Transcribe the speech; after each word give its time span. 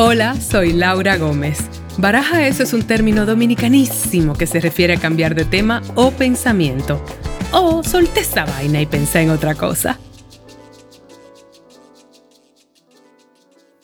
Hola, 0.00 0.36
soy 0.36 0.74
Laura 0.74 1.16
Gómez. 1.16 1.58
Baraja 1.98 2.46
eso 2.46 2.62
es 2.62 2.72
un 2.72 2.86
término 2.86 3.26
dominicanísimo 3.26 4.34
que 4.34 4.46
se 4.46 4.60
refiere 4.60 4.94
a 4.94 5.00
cambiar 5.00 5.34
de 5.34 5.44
tema 5.44 5.82
o 5.96 6.12
pensamiento. 6.12 7.04
O 7.50 7.82
solté 7.82 8.20
esa 8.20 8.44
vaina 8.44 8.80
y 8.80 8.86
pensé 8.86 9.22
en 9.22 9.30
otra 9.30 9.56
cosa. 9.56 9.98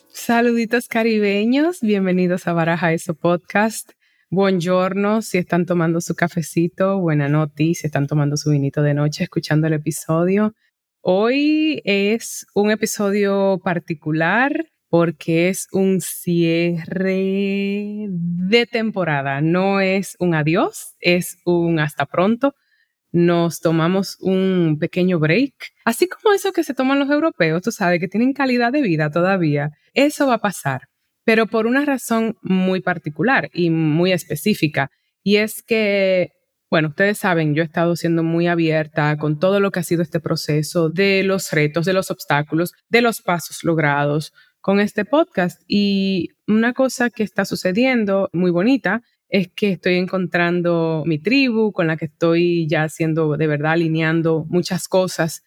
Saluditos 0.07 0.87
caribeños, 0.87 1.81
bienvenidos 1.81 2.47
a 2.47 2.53
Baraja 2.53 2.93
Eso 2.93 3.13
Podcast. 3.13 3.91
Buongiorno 4.29 5.21
si 5.21 5.37
están 5.37 5.65
tomando 5.65 5.99
su 5.99 6.15
cafecito, 6.15 6.97
buena 7.01 7.27
noche 7.27 7.73
si 7.73 7.87
están 7.87 8.07
tomando 8.07 8.37
su 8.37 8.51
vinito 8.51 8.81
de 8.83 8.93
noche 8.93 9.25
escuchando 9.25 9.67
el 9.67 9.73
episodio. 9.73 10.55
Hoy 11.01 11.81
es 11.83 12.47
un 12.53 12.71
episodio 12.71 13.59
particular 13.61 14.65
porque 14.97 15.49
es 15.49 15.67
un 15.73 15.99
cierre 15.99 17.17
de 18.07 18.65
temporada, 18.65 19.41
no 19.41 19.81
es 19.81 20.15
un 20.19 20.33
adiós, 20.33 20.95
es 21.01 21.35
un 21.43 21.81
hasta 21.81 22.05
pronto. 22.05 22.55
Nos 23.11 23.59
tomamos 23.59 24.15
un 24.21 24.77
pequeño 24.79 25.19
break, 25.19 25.53
así 25.83 26.07
como 26.07 26.33
eso 26.33 26.53
que 26.53 26.63
se 26.63 26.73
toman 26.73 26.99
los 26.99 27.09
europeos, 27.09 27.61
tú 27.61 27.73
sabes, 27.73 27.99
que 27.99 28.07
tienen 28.07 28.31
calidad 28.31 28.71
de 28.71 28.83
vida 28.83 29.11
todavía. 29.11 29.71
Eso 29.93 30.27
va 30.27 30.35
a 30.35 30.37
pasar, 30.37 30.83
pero 31.25 31.45
por 31.45 31.67
una 31.67 31.83
razón 31.83 32.37
muy 32.41 32.79
particular 32.79 33.49
y 33.51 33.71
muy 33.71 34.13
específica, 34.13 34.91
y 35.23 35.35
es 35.35 35.61
que 35.61 36.31
bueno, 36.71 36.89
ustedes 36.89 37.19
saben, 37.19 37.53
yo 37.53 37.61
he 37.61 37.65
estado 37.65 37.95
siendo 37.95 38.23
muy 38.23 38.47
abierta 38.47 39.15
con 39.17 39.39
todo 39.39 39.59
lo 39.59 39.71
que 39.71 39.79
ha 39.79 39.83
sido 39.83 40.01
este 40.01 40.19
proceso 40.19 40.89
de 40.89 41.23
los 41.23 41.51
retos, 41.51 41.85
de 41.85 41.93
los 41.93 42.11
obstáculos, 42.11 42.73
de 42.89 43.01
los 43.01 43.21
pasos 43.21 43.63
logrados, 43.63 44.33
con 44.65 44.79
este 44.79 45.05
podcast. 45.05 45.61
Y 45.67 46.29
una 46.47 46.73
cosa 46.73 47.11
que 47.11 47.21
está 47.21 47.45
sucediendo 47.45 48.31
muy 48.33 48.49
bonita 48.49 49.03
es 49.29 49.47
que 49.47 49.73
estoy 49.73 49.97
encontrando 49.97 51.03
mi 51.05 51.19
tribu 51.19 51.71
con 51.71 51.85
la 51.85 51.97
que 51.97 52.05
estoy 52.05 52.67
ya 52.67 52.81
haciendo 52.81 53.37
de 53.37 53.45
verdad 53.45 53.73
alineando 53.73 54.43
muchas 54.49 54.87
cosas 54.87 55.43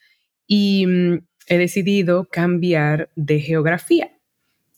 y 0.47 0.87
mm, 0.87 1.27
he 1.48 1.59
decidido 1.59 2.28
cambiar 2.31 3.11
de 3.17 3.41
geografía. 3.41 4.12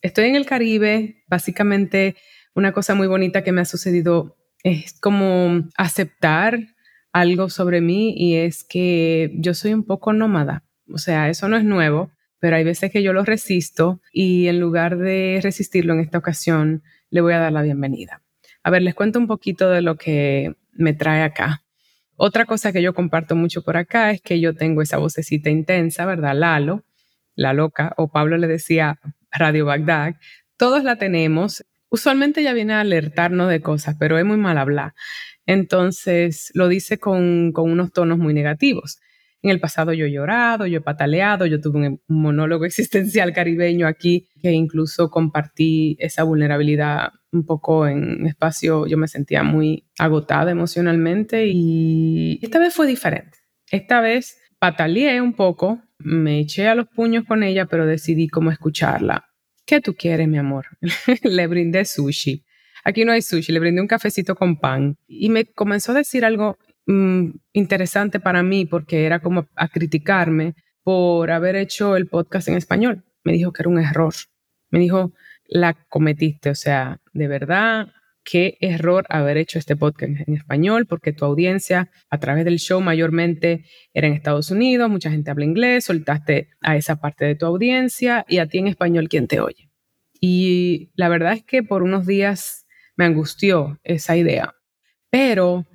Estoy 0.00 0.28
en 0.28 0.36
el 0.36 0.46
Caribe, 0.46 1.22
básicamente 1.28 2.16
una 2.54 2.72
cosa 2.72 2.94
muy 2.94 3.08
bonita 3.08 3.44
que 3.44 3.52
me 3.52 3.60
ha 3.60 3.66
sucedido 3.66 4.38
es 4.62 4.98
como 5.00 5.68
aceptar 5.76 6.60
algo 7.12 7.50
sobre 7.50 7.82
mí 7.82 8.14
y 8.16 8.36
es 8.36 8.64
que 8.64 9.32
yo 9.34 9.52
soy 9.52 9.74
un 9.74 9.84
poco 9.84 10.14
nómada. 10.14 10.64
O 10.90 10.96
sea, 10.96 11.28
eso 11.28 11.46
no 11.46 11.58
es 11.58 11.64
nuevo, 11.64 12.10
pero 12.40 12.56
hay 12.56 12.64
veces 12.64 12.90
que 12.90 13.02
yo 13.02 13.12
lo 13.12 13.24
resisto 13.24 14.00
y 14.12 14.48
en 14.48 14.58
lugar 14.58 14.96
de 14.96 15.40
resistirlo 15.42 15.92
en 15.92 16.00
esta 16.00 16.18
ocasión, 16.18 16.82
le 17.10 17.20
voy 17.20 17.34
a 17.34 17.38
dar 17.38 17.52
la 17.52 17.62
bienvenida. 17.62 18.22
A 18.62 18.70
ver, 18.70 18.82
les 18.82 18.94
cuento 18.94 19.18
un 19.18 19.26
poquito 19.26 19.70
de 19.70 19.82
lo 19.82 19.96
que 19.96 20.54
me 20.72 20.94
trae 20.94 21.22
acá. 21.22 21.62
Otra 22.16 22.44
cosa 22.46 22.72
que 22.72 22.82
yo 22.82 22.94
comparto 22.94 23.36
mucho 23.36 23.62
por 23.62 23.76
acá 23.76 24.10
es 24.10 24.20
que 24.20 24.40
yo 24.40 24.54
tengo 24.54 24.82
esa 24.82 24.98
vocecita 24.98 25.50
intensa, 25.50 26.04
¿verdad? 26.06 26.34
Lalo, 26.34 26.84
la 27.34 27.52
loca, 27.52 27.94
o 27.96 28.08
Pablo 28.10 28.36
le 28.36 28.46
decía 28.46 28.98
Radio 29.30 29.66
Bagdad. 29.66 30.16
Todos 30.56 30.84
la 30.84 30.96
tenemos. 30.96 31.64
Usualmente 31.88 32.40
ella 32.40 32.52
viene 32.52 32.74
a 32.74 32.80
alertarnos 32.80 33.48
de 33.48 33.60
cosas, 33.60 33.96
pero 33.98 34.18
es 34.18 34.24
muy 34.24 34.36
mal 34.36 34.58
hablar. 34.58 34.94
Entonces 35.46 36.50
lo 36.54 36.68
dice 36.68 36.98
con, 36.98 37.52
con 37.52 37.70
unos 37.70 37.92
tonos 37.92 38.18
muy 38.18 38.34
negativos. 38.34 39.00
En 39.42 39.50
el 39.50 39.60
pasado 39.60 39.92
yo 39.92 40.06
he 40.06 40.12
llorado, 40.12 40.66
yo 40.66 40.78
he 40.78 40.82
pataleado, 40.82 41.46
yo 41.46 41.60
tuve 41.60 41.88
un 41.88 42.00
monólogo 42.08 42.64
existencial 42.66 43.32
caribeño 43.32 43.86
aquí 43.86 44.28
que 44.42 44.52
incluso 44.52 45.10
compartí 45.10 45.96
esa 45.98 46.24
vulnerabilidad 46.24 47.12
un 47.32 47.44
poco 47.46 47.86
en 47.86 48.26
espacio, 48.26 48.86
yo 48.86 48.98
me 48.98 49.08
sentía 49.08 49.42
muy 49.42 49.86
agotada 49.98 50.50
emocionalmente 50.50 51.46
y 51.46 52.38
esta 52.42 52.58
vez 52.58 52.74
fue 52.74 52.86
diferente. 52.86 53.38
Esta 53.70 54.00
vez 54.00 54.38
pataleé 54.58 55.20
un 55.20 55.34
poco, 55.34 55.80
me 55.98 56.40
eché 56.40 56.68
a 56.68 56.74
los 56.74 56.88
puños 56.88 57.24
con 57.24 57.42
ella, 57.42 57.66
pero 57.66 57.86
decidí 57.86 58.28
cómo 58.28 58.50
escucharla. 58.50 59.26
¿Qué 59.64 59.80
tú 59.80 59.94
quieres, 59.94 60.26
mi 60.26 60.38
amor? 60.38 60.66
le 61.22 61.46
brindé 61.46 61.84
sushi. 61.84 62.44
Aquí 62.82 63.04
no 63.04 63.12
hay 63.12 63.22
sushi, 63.22 63.52
le 63.52 63.60
brindé 63.60 63.80
un 63.80 63.86
cafecito 63.86 64.34
con 64.34 64.58
pan 64.58 64.96
y 65.06 65.28
me 65.28 65.44
comenzó 65.44 65.92
a 65.92 65.96
decir 65.96 66.24
algo 66.24 66.58
Mm, 66.86 67.30
interesante 67.52 68.20
para 68.20 68.42
mí 68.42 68.66
porque 68.66 69.04
era 69.04 69.20
como 69.20 69.46
a 69.56 69.68
criticarme 69.68 70.54
por 70.82 71.30
haber 71.30 71.56
hecho 71.56 71.96
el 71.96 72.08
podcast 72.08 72.48
en 72.48 72.56
español. 72.56 73.04
Me 73.24 73.32
dijo 73.32 73.52
que 73.52 73.62
era 73.62 73.68
un 73.68 73.78
error. 73.78 74.14
Me 74.70 74.78
dijo, 74.78 75.12
la 75.46 75.74
cometiste, 75.88 76.50
o 76.50 76.54
sea, 76.54 77.00
de 77.12 77.28
verdad, 77.28 77.88
qué 78.24 78.56
error 78.60 79.06
haber 79.08 79.36
hecho 79.36 79.58
este 79.58 79.76
podcast 79.76 80.12
en 80.26 80.34
español, 80.34 80.86
porque 80.86 81.12
tu 81.12 81.24
audiencia 81.24 81.90
a 82.08 82.18
través 82.18 82.44
del 82.44 82.58
show 82.58 82.80
mayormente 82.80 83.64
era 83.92 84.06
en 84.06 84.14
Estados 84.14 84.50
Unidos, 84.50 84.88
mucha 84.88 85.10
gente 85.10 85.30
habla 85.30 85.44
inglés, 85.44 85.84
soltaste 85.84 86.50
a 86.60 86.76
esa 86.76 86.96
parte 87.00 87.24
de 87.24 87.34
tu 87.34 87.46
audiencia 87.46 88.24
y 88.28 88.38
a 88.38 88.46
ti 88.46 88.58
en 88.58 88.68
español 88.68 89.08
quien 89.08 89.26
te 89.26 89.40
oye. 89.40 89.70
Y 90.20 90.90
la 90.94 91.08
verdad 91.08 91.32
es 91.32 91.42
que 91.42 91.62
por 91.62 91.82
unos 91.82 92.06
días 92.06 92.66
me 92.96 93.06
angustió 93.06 93.80
esa 93.82 94.16
idea, 94.16 94.54
pero 95.10 95.66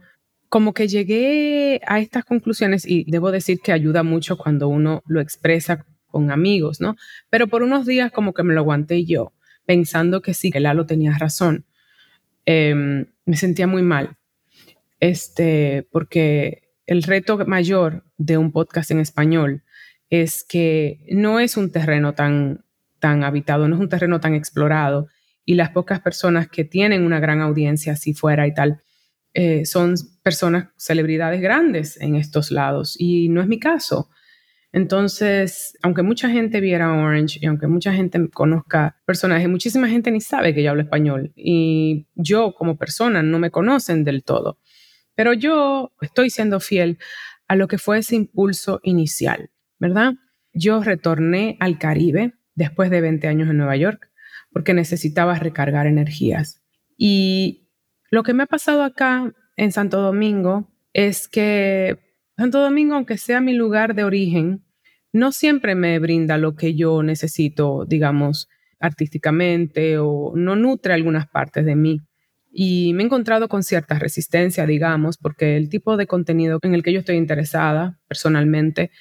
como 0.55 0.73
que 0.73 0.87
llegué 0.87 1.81
a 1.85 1.99
estas 1.99 2.23
conclusiones 2.23 2.87
y 2.87 3.03
debo 3.11 3.29
decir 3.29 3.59
que 3.59 3.73
ayuda 3.73 4.03
mucho 4.03 4.37
cuando 4.37 4.69
uno 4.69 5.03
lo 5.05 5.19
expresa 5.19 5.85
con 6.07 6.31
amigos, 6.31 6.79
¿no? 6.79 6.95
Pero 7.29 7.49
por 7.49 7.61
unos 7.61 7.85
días 7.85 8.09
como 8.09 8.33
que 8.33 8.43
me 8.43 8.53
lo 8.53 8.61
aguanté 8.61 9.03
yo, 9.03 9.33
pensando 9.65 10.21
que 10.21 10.33
sí, 10.33 10.51
que 10.51 10.61
Lalo 10.61 10.85
tenía 10.85 11.17
razón. 11.17 11.65
Em, 12.45 13.07
me 13.25 13.35
sentía 13.35 13.67
muy 13.67 13.81
mal, 13.81 14.15
este, 15.01 15.89
porque 15.91 16.69
el 16.85 17.03
reto 17.03 17.37
mayor 17.45 18.05
de 18.17 18.37
un 18.37 18.53
podcast 18.53 18.91
en 18.91 19.01
español 19.01 19.61
es 20.09 20.45
que 20.47 21.05
no 21.11 21.41
es 21.41 21.57
un 21.57 21.69
terreno 21.69 22.13
tan, 22.13 22.63
tan 22.99 23.25
habitado, 23.25 23.67
no 23.67 23.75
es 23.75 23.81
un 23.81 23.89
terreno 23.89 24.21
tan 24.21 24.35
explorado 24.35 25.09
y 25.43 25.55
las 25.55 25.71
pocas 25.71 25.99
personas 25.99 26.47
que 26.47 26.63
tienen 26.63 27.03
una 27.03 27.19
gran 27.19 27.41
audiencia 27.41 27.91
así 27.91 28.13
fuera 28.13 28.47
y 28.47 28.53
tal, 28.53 28.79
eh, 29.37 29.65
son 29.65 29.95
personas, 30.23 30.69
celebridades 30.77 31.41
grandes 31.41 31.99
en 31.99 32.15
estos 32.15 32.51
lados 32.51 32.95
y 32.97 33.27
no 33.27 33.41
es 33.41 33.47
mi 33.47 33.59
caso. 33.59 34.09
Entonces, 34.71 35.77
aunque 35.83 36.03
mucha 36.03 36.29
gente 36.29 36.61
viera 36.61 36.93
Orange 36.93 37.39
y 37.41 37.45
aunque 37.45 37.67
mucha 37.67 37.91
gente 37.91 38.29
conozca 38.29 38.97
personajes, 39.05 39.49
muchísima 39.49 39.89
gente 39.89 40.09
ni 40.09 40.21
sabe 40.21 40.55
que 40.55 40.63
yo 40.63 40.69
hablo 40.69 40.83
español 40.83 41.33
y 41.35 42.07
yo 42.15 42.55
como 42.55 42.77
persona 42.77 43.23
no 43.23 43.37
me 43.37 43.51
conocen 43.51 44.05
del 44.05 44.23
todo. 44.23 44.57
Pero 45.15 45.33
yo 45.33 45.91
estoy 45.99 46.29
siendo 46.29 46.61
fiel 46.61 46.97
a 47.49 47.57
lo 47.57 47.67
que 47.67 47.77
fue 47.77 47.97
ese 47.97 48.15
impulso 48.15 48.79
inicial, 48.83 49.49
¿verdad? 49.79 50.13
Yo 50.53 50.81
retorné 50.81 51.57
al 51.59 51.77
Caribe 51.77 52.35
después 52.53 52.89
de 52.89 53.01
20 53.01 53.27
años 53.27 53.49
en 53.49 53.57
Nueva 53.57 53.75
York 53.75 54.09
porque 54.53 54.73
necesitaba 54.73 55.35
recargar 55.35 55.87
energías. 55.87 56.61
Y 56.97 57.64
lo 58.15 58.23
que 58.23 58.33
me 58.33 58.43
ha 58.43 58.47
pasado 58.47 58.81
acá 58.83 59.33
en 59.57 59.73
Santo 59.73 59.99
Domingo 59.99 60.71
es 60.93 61.27
que 61.27 61.97
Santo 62.37 62.61
Domingo, 62.61 62.95
aunque 62.95 63.17
sea 63.17 63.41
mi 63.41 63.53
lugar 63.53 63.93
de 63.93 64.05
origen, 64.05 64.63
no 65.11 65.33
siempre 65.33 65.75
me 65.75 65.99
brinda 65.99 66.37
lo 66.37 66.55
que 66.55 66.75
yo 66.75 67.03
necesito, 67.03 67.83
digamos, 67.85 68.47
artísticamente 68.79 69.97
o 69.97 70.31
no 70.33 70.55
nutre 70.55 70.93
algunas 70.93 71.27
partes 71.27 71.65
de 71.65 71.75
mí. 71.75 71.99
Y 72.53 72.93
me 72.93 73.03
he 73.03 73.05
encontrado 73.07 73.49
con 73.49 73.63
cierta 73.63 73.99
resistencia, 73.99 74.65
digamos, 74.65 75.17
porque 75.17 75.57
el 75.57 75.67
tipo 75.67 75.97
de 75.97 76.07
contenido 76.07 76.59
en 76.61 76.73
el 76.73 76.83
que 76.83 76.93
yo 76.93 76.99
estoy 76.99 77.17
interesada 77.17 77.99
personalmente 78.07 78.91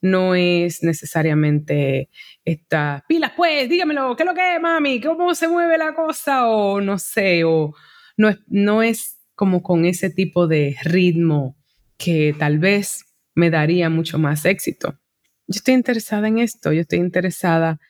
no 0.00 0.34
es 0.34 0.82
necesariamente 0.82 2.10
esta, 2.44 3.04
pilas 3.06 3.30
pues, 3.36 3.68
dígamelo, 3.68 4.16
¿qué 4.16 4.24
es 4.24 4.28
lo 4.28 4.34
que 4.34 4.56
es, 4.56 4.60
mami? 4.60 5.00
¿Cómo 5.00 5.32
se 5.36 5.46
mueve 5.46 5.78
la 5.78 5.94
cosa? 5.94 6.48
O 6.48 6.80
no 6.80 6.98
sé, 6.98 7.44
o 7.44 7.72
no 8.16 8.28
es, 8.28 8.38
no 8.46 8.82
es 8.82 9.18
como 9.34 9.62
con 9.62 9.84
ese 9.84 10.10
tipo 10.10 10.46
de 10.46 10.76
ritmo 10.84 11.56
que 11.96 12.34
tal 12.38 12.58
vez 12.58 13.04
me 13.34 13.50
daría 13.50 13.90
mucho 13.90 14.18
más 14.18 14.44
éxito. 14.44 14.98
Yo 15.46 15.56
estoy 15.56 15.74
interesada 15.74 16.28
en 16.28 16.38
esto, 16.38 16.72
yo 16.72 16.80
estoy 16.80 17.00
interesada 17.00 17.80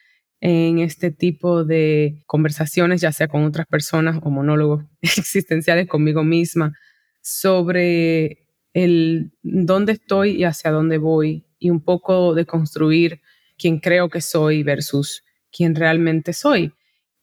en 0.41 0.79
este 0.79 1.11
tipo 1.11 1.65
de 1.65 2.23
conversaciones, 2.27 3.01
ya 3.01 3.13
sea 3.13 3.29
con 3.29 3.45
otras 3.45 3.67
personas 3.67 4.19
o 4.23 4.31
monólogos 4.31 4.85
existenciales 5.03 5.89
conmigo 5.89 6.25
misma, 6.25 6.75
sobre 7.23 8.47
el 8.75 9.33
dónde 9.43 9.93
estoy 9.93 10.33
y 10.33 10.45
hacia 10.45 10.71
dónde 10.71 10.99
voy 10.99 11.47
y 11.59 11.71
un 11.71 11.81
poco 11.81 12.35
de 12.35 12.45
construir 12.45 13.21
quién 13.57 13.79
creo 13.79 14.09
que 14.11 14.21
soy 14.21 14.63
versus 14.63 15.25
quién 15.51 15.75
realmente 15.75 16.33
soy. 16.33 16.73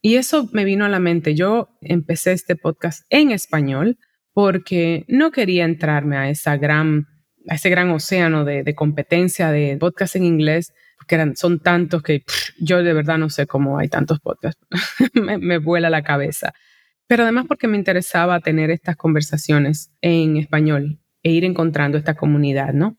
Y 0.01 0.15
eso 0.15 0.50
me 0.51 0.65
vino 0.65 0.86
a 0.86 0.89
la 0.89 1.00
mente. 1.00 1.36
Yo 1.36 1.69
empecé 1.81 2.31
este 2.31 2.56
podcast 2.56 3.06
en 3.09 3.31
español 3.31 3.98
porque 4.33 5.06
no 5.07 5.31
quería 5.31 5.65
entrarme 5.65 6.18
a, 6.18 6.30
esa 6.30 6.57
gran, 6.57 7.07
a 7.48 7.56
ese 7.56 7.69
gran 7.69 7.89
océano 7.92 8.44
de, 8.44 8.74
competencia 8.74 9.51
de 9.51 9.77
podcast 9.77 10.15
en 10.15 10.24
inglés, 10.24 10.74
porque 10.98 11.33
son 11.36 11.59
tantos 11.59 12.01
que 12.01 12.24
yo 12.59 12.81
de 12.81 12.94
verdad 12.94 13.18
no 13.18 13.30
sé 13.30 13.45
cómo 13.45 13.77
hay 13.77 13.89
tantos 13.89 14.19
podcasts, 14.19 14.65
me, 15.13 15.38
me 15.38 15.59
vuela 15.59 15.89
la 15.89 16.04
cabeza. 16.04 16.54
Pero 17.07 17.24
además 17.24 17.45
porque 17.47 17.68
me 17.68 17.77
interesaba 17.77 18.39
tener 18.39 18.71
estas 18.71 18.95
conversaciones 18.95 19.92
en 20.01 20.38
español 20.38 21.00
e 21.21 21.31
ir 21.31 21.44
encontrando 21.44 21.97
esta 21.97 22.15
comunidad, 22.15 22.74
¿no? 22.74 22.97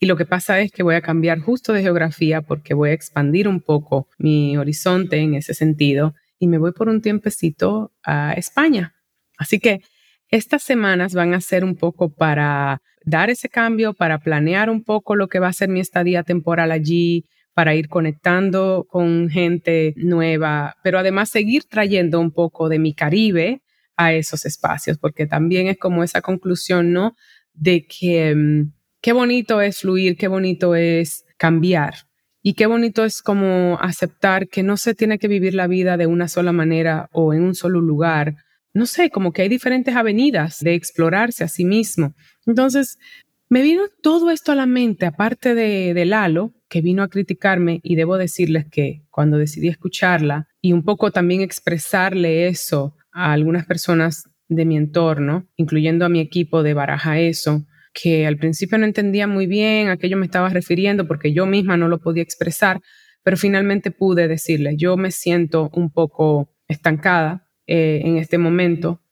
Y 0.00 0.06
lo 0.06 0.16
que 0.16 0.24
pasa 0.24 0.60
es 0.60 0.70
que 0.70 0.84
voy 0.84 0.94
a 0.94 1.02
cambiar 1.02 1.40
justo 1.40 1.72
de 1.72 1.82
geografía 1.82 2.40
porque 2.40 2.72
voy 2.72 2.90
a 2.90 2.92
expandir 2.92 3.48
un 3.48 3.60
poco 3.60 4.08
mi 4.16 4.56
horizonte 4.56 5.16
en 5.16 5.34
ese 5.34 5.54
sentido 5.54 6.14
y 6.38 6.48
me 6.48 6.58
voy 6.58 6.72
por 6.72 6.88
un 6.88 7.00
tiempecito 7.00 7.92
a 8.04 8.32
España. 8.32 8.94
Así 9.36 9.58
que 9.58 9.80
estas 10.28 10.62
semanas 10.62 11.14
van 11.14 11.34
a 11.34 11.40
ser 11.40 11.64
un 11.64 11.76
poco 11.76 12.10
para 12.10 12.82
dar 13.04 13.30
ese 13.30 13.48
cambio, 13.48 13.94
para 13.94 14.18
planear 14.18 14.70
un 14.70 14.84
poco 14.84 15.16
lo 15.16 15.28
que 15.28 15.38
va 15.38 15.48
a 15.48 15.52
ser 15.52 15.68
mi 15.68 15.80
estadía 15.80 16.22
temporal 16.22 16.70
allí, 16.70 17.26
para 17.54 17.74
ir 17.74 17.88
conectando 17.88 18.86
con 18.88 19.30
gente 19.30 19.94
nueva, 19.96 20.76
pero 20.84 20.98
además 20.98 21.30
seguir 21.30 21.64
trayendo 21.64 22.20
un 22.20 22.30
poco 22.30 22.68
de 22.68 22.78
mi 22.78 22.94
Caribe 22.94 23.62
a 23.96 24.12
esos 24.12 24.44
espacios, 24.44 24.98
porque 24.98 25.26
también 25.26 25.66
es 25.66 25.76
como 25.76 26.04
esa 26.04 26.20
conclusión, 26.20 26.92
¿no? 26.92 27.16
De 27.54 27.84
que 27.84 28.34
mm, 28.34 28.72
qué 29.00 29.12
bonito 29.12 29.60
es 29.60 29.80
fluir, 29.80 30.16
qué 30.16 30.28
bonito 30.28 30.76
es 30.76 31.24
cambiar 31.36 32.07
y 32.42 32.54
qué 32.54 32.66
bonito 32.66 33.04
es 33.04 33.22
como 33.22 33.78
aceptar 33.80 34.48
que 34.48 34.62
no 34.62 34.76
se 34.76 34.94
tiene 34.94 35.18
que 35.18 35.28
vivir 35.28 35.54
la 35.54 35.66
vida 35.66 35.96
de 35.96 36.06
una 36.06 36.28
sola 36.28 36.52
manera 36.52 37.08
o 37.12 37.34
en 37.34 37.42
un 37.42 37.54
solo 37.54 37.80
lugar. 37.80 38.36
No 38.72 38.86
sé, 38.86 39.10
como 39.10 39.32
que 39.32 39.42
hay 39.42 39.48
diferentes 39.48 39.96
avenidas 39.96 40.60
de 40.60 40.74
explorarse 40.74 41.44
a 41.44 41.48
sí 41.48 41.64
mismo. 41.64 42.14
Entonces, 42.46 42.98
me 43.48 43.62
vino 43.62 43.82
todo 44.02 44.30
esto 44.30 44.52
a 44.52 44.54
la 44.54 44.66
mente, 44.66 45.06
aparte 45.06 45.54
de, 45.54 45.94
de 45.94 46.04
Lalo, 46.04 46.52
que 46.68 46.82
vino 46.82 47.02
a 47.02 47.08
criticarme 47.08 47.80
y 47.82 47.96
debo 47.96 48.18
decirles 48.18 48.66
que 48.70 49.02
cuando 49.10 49.38
decidí 49.38 49.68
escucharla 49.68 50.48
y 50.60 50.72
un 50.72 50.84
poco 50.84 51.10
también 51.10 51.40
expresarle 51.40 52.46
eso 52.46 52.94
a 53.10 53.32
algunas 53.32 53.66
personas 53.66 54.24
de 54.48 54.64
mi 54.64 54.76
entorno, 54.76 55.46
incluyendo 55.56 56.04
a 56.04 56.08
mi 56.08 56.20
equipo 56.20 56.62
de 56.62 56.74
Baraja 56.74 57.18
Eso, 57.18 57.66
que 57.92 58.26
al 58.26 58.36
principio 58.36 58.78
no 58.78 58.84
entendía 58.84 59.26
muy 59.26 59.46
bien 59.46 59.88
a 59.88 59.96
qué 59.96 60.08
yo 60.08 60.16
me 60.16 60.26
estaba 60.26 60.48
refiriendo 60.48 61.06
porque 61.06 61.32
yo 61.32 61.46
misma 61.46 61.76
no 61.76 61.88
lo 61.88 61.98
podía 61.98 62.22
expresar, 62.22 62.80
pero 63.22 63.36
finalmente 63.36 63.90
pude 63.90 64.28
decirle, 64.28 64.76
yo 64.76 64.96
me 64.96 65.10
siento 65.10 65.70
un 65.72 65.90
poco 65.90 66.54
estancada 66.68 67.48
eh, 67.66 68.02
en 68.04 68.16
este 68.16 68.38
momento. 68.38 69.02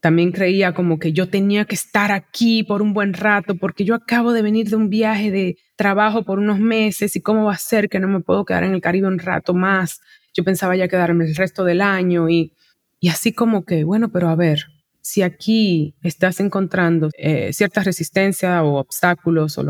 También 0.00 0.30
creía 0.30 0.72
como 0.74 0.98
que 0.98 1.12
yo 1.12 1.28
tenía 1.28 1.64
que 1.64 1.74
estar 1.74 2.12
aquí 2.12 2.62
por 2.62 2.82
un 2.82 2.94
buen 2.94 3.12
rato 3.14 3.56
porque 3.56 3.84
yo 3.84 3.96
acabo 3.96 4.32
de 4.32 4.42
venir 4.42 4.68
de 4.68 4.76
un 4.76 4.88
viaje 4.88 5.32
de 5.32 5.56
trabajo 5.74 6.24
por 6.24 6.38
unos 6.38 6.60
meses 6.60 7.16
y 7.16 7.20
cómo 7.20 7.46
va 7.46 7.54
a 7.54 7.58
ser 7.58 7.88
que 7.88 7.98
no 7.98 8.06
me 8.06 8.20
puedo 8.20 8.44
quedar 8.44 8.62
en 8.62 8.74
el 8.74 8.80
Caribe 8.80 9.08
un 9.08 9.18
rato 9.18 9.54
más. 9.54 10.00
Yo 10.32 10.44
pensaba 10.44 10.76
ya 10.76 10.86
quedarme 10.86 11.24
el 11.24 11.34
resto 11.34 11.64
del 11.64 11.80
año 11.80 12.28
y, 12.28 12.52
y 13.00 13.08
así 13.08 13.32
como 13.32 13.64
que, 13.64 13.82
bueno, 13.82 14.10
pero 14.12 14.28
a 14.28 14.36
ver, 14.36 14.66
si 15.08 15.22
aquí 15.22 15.96
estás 16.02 16.38
encontrando 16.38 17.08
eh, 17.16 17.54
cierta 17.54 17.82
resistencia 17.82 18.62
o 18.62 18.74
obstáculos 18.74 19.56
o, 19.56 19.62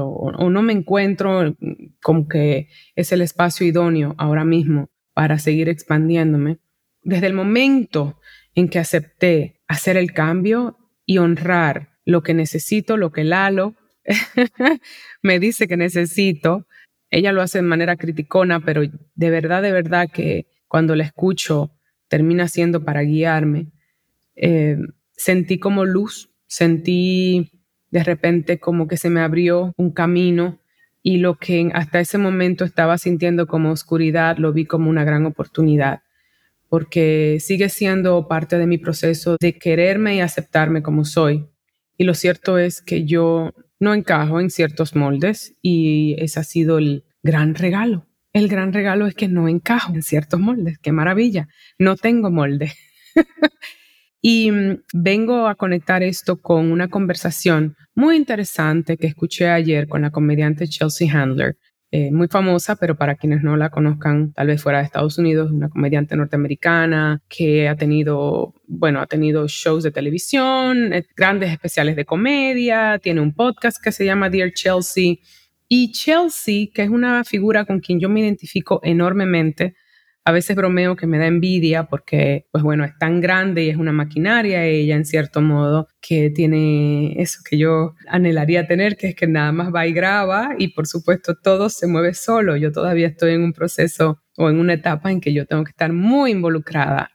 no 0.50 0.62
me 0.62 0.72
encuentro 0.72 1.56
como 2.02 2.26
que 2.26 2.70
es 2.96 3.12
el 3.12 3.20
espacio 3.20 3.64
idóneo 3.64 4.16
ahora 4.18 4.44
mismo 4.44 4.90
para 5.14 5.38
seguir 5.38 5.68
expandiéndome, 5.68 6.58
desde 7.02 7.28
el 7.28 7.34
momento 7.34 8.18
en 8.56 8.68
que 8.68 8.80
acepté 8.80 9.60
hacer 9.68 9.96
el 9.96 10.12
cambio 10.12 10.76
y 11.06 11.18
honrar 11.18 11.90
lo 12.04 12.24
que 12.24 12.34
necesito, 12.34 12.96
lo 12.96 13.12
que 13.12 13.22
Lalo 13.22 13.76
me 15.22 15.38
dice 15.38 15.68
que 15.68 15.76
necesito, 15.76 16.66
ella 17.10 17.30
lo 17.30 17.42
hace 17.42 17.58
de 17.58 17.62
manera 17.62 17.94
criticona, 17.94 18.58
pero 18.58 18.82
de 19.14 19.30
verdad, 19.30 19.62
de 19.62 19.70
verdad 19.70 20.08
que 20.12 20.48
cuando 20.66 20.96
la 20.96 21.04
escucho 21.04 21.70
termina 22.08 22.48
siendo 22.48 22.84
para 22.84 23.02
guiarme. 23.02 23.70
Eh, 24.34 24.78
sentí 25.18 25.58
como 25.58 25.84
luz, 25.84 26.30
sentí 26.46 27.50
de 27.90 28.04
repente 28.04 28.58
como 28.58 28.88
que 28.88 28.96
se 28.96 29.10
me 29.10 29.20
abrió 29.20 29.74
un 29.76 29.90
camino 29.90 30.60
y 31.02 31.18
lo 31.18 31.38
que 31.38 31.70
hasta 31.74 32.00
ese 32.00 32.18
momento 32.18 32.64
estaba 32.64 32.96
sintiendo 32.98 33.46
como 33.46 33.70
oscuridad 33.70 34.38
lo 34.38 34.52
vi 34.52 34.64
como 34.64 34.88
una 34.88 35.04
gran 35.04 35.26
oportunidad, 35.26 36.02
porque 36.68 37.38
sigue 37.40 37.68
siendo 37.68 38.28
parte 38.28 38.58
de 38.58 38.66
mi 38.66 38.78
proceso 38.78 39.36
de 39.40 39.58
quererme 39.58 40.16
y 40.16 40.20
aceptarme 40.20 40.82
como 40.82 41.04
soy. 41.04 41.46
Y 41.96 42.04
lo 42.04 42.14
cierto 42.14 42.58
es 42.58 42.80
que 42.80 43.04
yo 43.04 43.52
no 43.80 43.94
encajo 43.94 44.40
en 44.40 44.50
ciertos 44.50 44.94
moldes 44.94 45.56
y 45.62 46.14
ese 46.18 46.40
ha 46.40 46.44
sido 46.44 46.78
el 46.78 47.04
gran 47.22 47.54
regalo. 47.54 48.06
El 48.32 48.48
gran 48.48 48.72
regalo 48.72 49.06
es 49.06 49.14
que 49.14 49.26
no 49.26 49.48
encajo 49.48 49.94
en 49.94 50.02
ciertos 50.02 50.38
moldes. 50.38 50.78
Qué 50.78 50.92
maravilla. 50.92 51.48
No 51.78 51.96
tengo 51.96 52.30
molde. 52.30 52.72
Y 54.20 54.50
mm, 54.50 54.82
vengo 54.92 55.46
a 55.46 55.54
conectar 55.54 56.02
esto 56.02 56.40
con 56.40 56.72
una 56.72 56.88
conversación 56.88 57.76
muy 57.94 58.16
interesante 58.16 58.96
que 58.96 59.06
escuché 59.06 59.48
ayer 59.48 59.88
con 59.88 60.02
la 60.02 60.10
comediante 60.10 60.68
Chelsea 60.68 61.10
Handler, 61.12 61.56
eh, 61.90 62.10
muy 62.12 62.28
famosa, 62.28 62.76
pero 62.76 62.96
para 62.96 63.14
quienes 63.14 63.42
no 63.42 63.56
la 63.56 63.70
conozcan, 63.70 64.32
tal 64.34 64.48
vez 64.48 64.62
fuera 64.62 64.78
de 64.78 64.84
Estados 64.84 65.16
Unidos, 65.16 65.50
una 65.50 65.70
comediante 65.70 66.16
norteamericana 66.16 67.22
que 67.28 67.66
ha 67.66 67.76
tenido, 67.76 68.52
bueno, 68.66 69.00
ha 69.00 69.06
tenido 69.06 69.46
shows 69.48 69.84
de 69.84 69.90
televisión, 69.90 70.92
eh, 70.92 71.06
grandes 71.16 71.50
especiales 71.50 71.96
de 71.96 72.04
comedia, 72.04 72.98
tiene 73.02 73.22
un 73.22 73.32
podcast 73.32 73.82
que 73.82 73.90
se 73.90 74.04
llama 74.04 74.28
Dear 74.28 74.52
Chelsea. 74.52 75.14
Y 75.66 75.92
Chelsea, 75.92 76.66
que 76.74 76.82
es 76.82 76.90
una 76.90 77.24
figura 77.24 77.64
con 77.64 77.80
quien 77.80 78.00
yo 78.00 78.10
me 78.10 78.20
identifico 78.20 78.80
enormemente, 78.82 79.74
a 80.28 80.30
veces 80.30 80.54
bromeo 80.56 80.94
que 80.94 81.06
me 81.06 81.16
da 81.16 81.26
envidia 81.26 81.84
porque, 81.84 82.44
pues 82.52 82.62
bueno, 82.62 82.84
es 82.84 82.92
tan 82.98 83.22
grande 83.22 83.64
y 83.64 83.70
es 83.70 83.78
una 83.78 83.92
maquinaria 83.92 84.62
ella 84.66 84.94
en 84.94 85.06
cierto 85.06 85.40
modo 85.40 85.88
que 86.02 86.28
tiene 86.28 87.14
eso 87.18 87.40
que 87.48 87.56
yo 87.56 87.94
anhelaría 88.06 88.66
tener, 88.66 88.98
que 88.98 89.08
es 89.08 89.14
que 89.14 89.26
nada 89.26 89.52
más 89.52 89.74
va 89.74 89.86
y 89.86 89.94
graba 89.94 90.50
y 90.58 90.74
por 90.74 90.86
supuesto 90.86 91.34
todo 91.34 91.70
se 91.70 91.86
mueve 91.86 92.12
solo. 92.12 92.58
Yo 92.58 92.72
todavía 92.72 93.06
estoy 93.06 93.32
en 93.32 93.42
un 93.42 93.54
proceso 93.54 94.20
o 94.36 94.50
en 94.50 94.58
una 94.58 94.74
etapa 94.74 95.10
en 95.10 95.22
que 95.22 95.32
yo 95.32 95.46
tengo 95.46 95.64
que 95.64 95.70
estar 95.70 95.94
muy 95.94 96.32
involucrada 96.32 97.10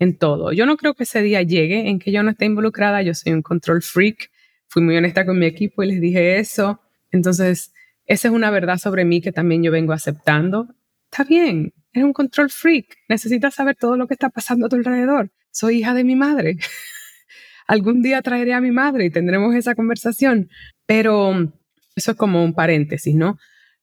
en 0.00 0.18
todo. 0.18 0.50
Yo 0.50 0.66
no 0.66 0.76
creo 0.76 0.94
que 0.94 1.04
ese 1.04 1.22
día 1.22 1.42
llegue 1.42 1.88
en 1.88 2.00
que 2.00 2.10
yo 2.10 2.24
no 2.24 2.30
esté 2.30 2.46
involucrada. 2.46 3.00
Yo 3.00 3.14
soy 3.14 3.32
un 3.32 3.42
control 3.42 3.80
freak. 3.80 4.28
Fui 4.66 4.82
muy 4.82 4.96
honesta 4.96 5.24
con 5.24 5.38
mi 5.38 5.46
equipo 5.46 5.84
y 5.84 5.86
les 5.86 6.00
dije 6.00 6.40
eso. 6.40 6.80
Entonces, 7.12 7.72
esa 8.06 8.26
es 8.26 8.34
una 8.34 8.50
verdad 8.50 8.78
sobre 8.78 9.04
mí 9.04 9.20
que 9.20 9.30
también 9.30 9.62
yo 9.62 9.70
vengo 9.70 9.92
aceptando. 9.92 10.66
Está 11.12 11.22
bien, 11.22 11.72
Eres 11.96 12.04
un 12.04 12.12
control 12.12 12.50
freak. 12.50 12.94
Necesitas 13.08 13.54
saber 13.54 13.74
todo 13.74 13.96
lo 13.96 14.06
que 14.06 14.12
está 14.12 14.28
pasando 14.28 14.66
a 14.66 14.68
tu 14.68 14.76
alrededor. 14.76 15.30
Soy 15.50 15.78
hija 15.78 15.94
de 15.94 16.04
mi 16.04 16.14
madre. 16.14 16.58
Algún 17.66 18.02
día 18.02 18.20
traeré 18.20 18.52
a 18.52 18.60
mi 18.60 18.70
madre 18.70 19.06
y 19.06 19.10
tendremos 19.10 19.54
esa 19.54 19.74
conversación. 19.74 20.50
Pero 20.84 21.54
eso 21.94 22.10
es 22.10 22.16
como 22.18 22.44
un 22.44 22.52
paréntesis, 22.52 23.14
¿no? 23.14 23.38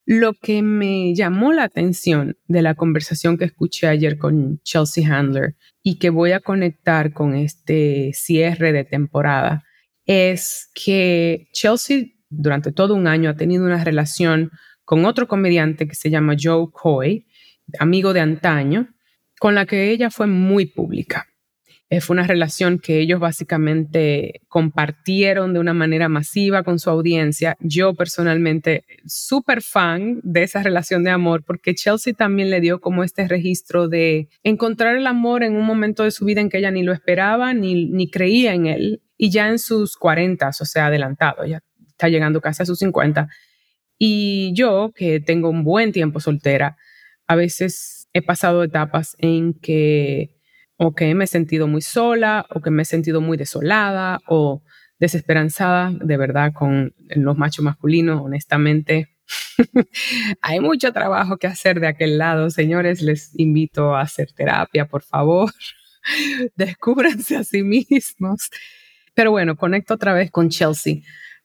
Lo 0.05 0.33
que 0.35 0.61
me 0.61 1.15
llamó 1.15 1.53
la 1.53 1.63
atención 1.63 2.37
de 2.47 2.61
la 2.61 2.75
conversación 2.75 3.39
que 3.39 3.45
escuché 3.45 3.87
ayer 3.87 4.19
con 4.19 4.59
Chelsea 4.61 5.11
Handler 5.11 5.55
y 5.81 5.97
que 5.97 6.11
voy 6.11 6.33
a 6.33 6.39
conectar 6.39 7.13
con 7.13 7.33
este 7.33 8.11
cierre 8.13 8.73
de 8.73 8.83
temporada 8.83 9.63
es 10.05 10.69
que 10.75 11.47
Chelsea 11.51 12.03
durante 12.29 12.71
todo 12.71 12.93
un 12.93 13.07
año 13.07 13.31
ha 13.31 13.35
tenido 13.35 13.65
una 13.65 13.83
relación 13.83 14.51
con 14.85 15.03
otro 15.05 15.27
comediante 15.27 15.87
que 15.87 15.95
se 15.95 16.11
llama 16.11 16.35
Joe 16.39 16.67
Coy, 16.71 17.25
amigo 17.79 18.13
de 18.13 18.21
antaño, 18.21 18.89
con 19.39 19.55
la 19.55 19.65
que 19.65 19.91
ella 19.91 20.09
fue 20.09 20.27
muy 20.27 20.65
pública. 20.65 21.27
Eh, 21.89 22.01
fue 22.01 22.15
una 22.15 22.25
relación 22.25 22.79
que 22.79 22.99
ellos 22.99 23.19
básicamente 23.19 24.41
compartieron 24.47 25.53
de 25.53 25.59
una 25.59 25.73
manera 25.75 26.09
masiva 26.09 26.63
con 26.63 26.79
su 26.79 26.89
audiencia. 26.89 27.55
Yo 27.59 27.93
personalmente, 27.93 28.83
súper 29.05 29.61
fan 29.61 30.19
de 30.23 30.41
esa 30.41 30.63
relación 30.63 31.03
de 31.03 31.11
amor, 31.11 31.43
porque 31.45 31.75
Chelsea 31.75 32.13
también 32.13 32.49
le 32.49 32.61
dio 32.61 32.81
como 32.81 33.03
este 33.03 33.27
registro 33.27 33.89
de 33.89 34.29
encontrar 34.41 34.95
el 34.95 35.05
amor 35.05 35.43
en 35.43 35.55
un 35.55 35.67
momento 35.67 36.03
de 36.03 36.09
su 36.09 36.25
vida 36.25 36.41
en 36.41 36.49
que 36.49 36.57
ella 36.57 36.71
ni 36.71 36.81
lo 36.81 36.93
esperaba, 36.93 37.53
ni, 37.53 37.85
ni 37.85 38.09
creía 38.09 38.55
en 38.55 38.65
él, 38.65 39.03
y 39.15 39.29
ya 39.29 39.49
en 39.49 39.59
sus 39.59 39.95
40, 39.95 40.47
o 40.47 40.65
sea, 40.65 40.87
adelantado, 40.87 41.45
ya 41.45 41.61
está 41.89 42.09
llegando 42.09 42.41
casi 42.41 42.63
a 42.63 42.65
sus 42.65 42.79
50. 42.79 43.27
Y 43.99 44.51
yo, 44.55 44.91
que 44.95 45.19
tengo 45.19 45.49
un 45.49 45.63
buen 45.63 45.91
tiempo 45.91 46.19
soltera, 46.19 46.75
a 47.27 47.35
veces 47.35 48.09
he 48.13 48.21
pasado 48.21 48.63
etapas 48.63 49.15
en 49.19 49.53
que 49.53 50.35
o 50.77 50.93
que 50.95 51.13
me 51.15 51.25
he 51.25 51.27
sentido 51.27 51.67
muy 51.67 51.81
sola 51.81 52.45
o 52.49 52.61
que 52.61 52.71
me 52.71 52.81
he 52.81 52.85
sentido 52.85 53.21
muy 53.21 53.37
desolada 53.37 54.19
o 54.27 54.63
desesperanzada, 54.99 55.91
de 55.93 56.17
verdad, 56.17 56.53
con 56.53 56.93
los 57.09 57.37
machos 57.37 57.63
masculinos, 57.63 58.21
honestamente. 58.21 59.09
Hay 60.41 60.59
mucho 60.59 60.93
trabajo 60.93 61.37
que 61.37 61.47
hacer 61.47 61.79
de 61.79 61.87
aquel 61.87 62.17
lado, 62.17 62.49
señores. 62.49 63.01
Les 63.01 63.37
invito 63.37 63.95
a 63.95 64.01
hacer 64.01 64.31
terapia, 64.31 64.87
por 64.87 65.03
favor. 65.03 65.51
Descúbranse 66.55 67.37
a 67.37 67.43
sí 67.43 67.63
mismos. 67.63 68.49
Pero 69.13 69.31
bueno, 69.31 69.55
conecto 69.55 69.93
otra 69.93 70.13
vez 70.13 70.31
con 70.31 70.49
Chelsea, 70.49 71.01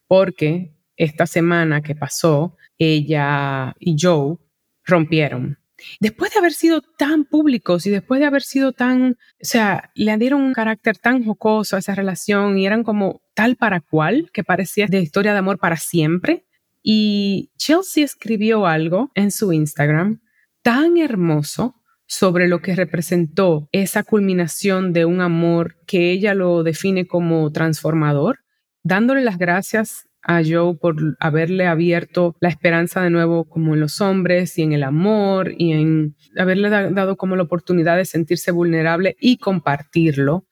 porque 0.07 0.73
esta 0.97 1.27
semana 1.27 1.83
que 1.83 1.95
pasó, 1.95 2.57
ella 2.79 3.75
y 3.79 3.97
Joe 3.99 4.37
rompieron. 4.85 5.59
Después 6.01 6.33
de 6.33 6.39
haber 6.39 6.53
sido 6.53 6.83
tan 6.83 7.25
públicos 7.25 7.87
y 7.87 7.91
después 7.91 8.21
de 8.21 8.27
haber 8.27 8.43
sido 8.43 8.73
tan, 8.73 9.13
o 9.13 9.17
sea, 9.41 9.91
le 9.95 10.17
dieron 10.17 10.43
un 10.43 10.53
carácter 10.53 10.99
tan 10.99 11.25
jocoso 11.25 11.77
a 11.77 11.79
esa 11.79 11.95
relación 11.95 12.59
y 12.59 12.67
eran 12.67 12.85
como 12.85 13.23
tal 13.35 13.57
para 13.57 13.81
cual, 13.81 14.31
que 14.33 14.45
parecía 14.45 14.87
de 14.87 15.01
historia 15.01 15.33
de 15.33 15.39
amor 15.39 15.59
para 15.59 15.77
siempre. 15.77 16.47
Y 16.83 17.51
Chelsea 17.57 18.05
escribió 18.05 18.67
algo 18.67 19.11
en 19.15 19.31
su 19.31 19.53
Instagram 19.53 20.21
tan 20.63 20.99
hermoso 20.99 21.77
sobre 22.07 22.49
lo 22.49 22.61
que 22.61 22.75
representó 22.75 23.69
esa 23.71 24.03
culminación 24.03 24.93
de 24.93 25.05
un 25.05 25.21
amor 25.21 25.77
que 25.87 26.11
ella 26.11 26.35
lo 26.35 26.63
define 26.63 27.07
como 27.07 27.53
transformador, 27.53 28.41
dándole 28.83 29.23
las 29.23 29.39
gracias 29.39 30.08
a 30.23 30.43
Joe 30.45 30.77
por 30.77 30.97
haberle 31.21 31.67
abierto 31.67 32.37
la 32.41 32.49
esperanza 32.49 33.03
de 33.03 33.11
nuevo 33.11 33.49
como 33.49 33.75
en 33.75 33.81
los 33.81 34.01
hombres 34.01 34.59
y 34.59 34.63
en 34.63 34.73
el 34.73 34.83
amor 34.83 35.53
y 35.57 35.73
en 35.73 36.17
haberle 36.37 36.71
dado 36.71 37.17
como 37.17 37.37
la 37.37 37.45
oportunidad 37.45 37.97
de 37.97 38.05
sentirse 38.05 38.51
vulnerable 38.51 39.17
y 39.21 39.39
compartirlo. 39.39 40.47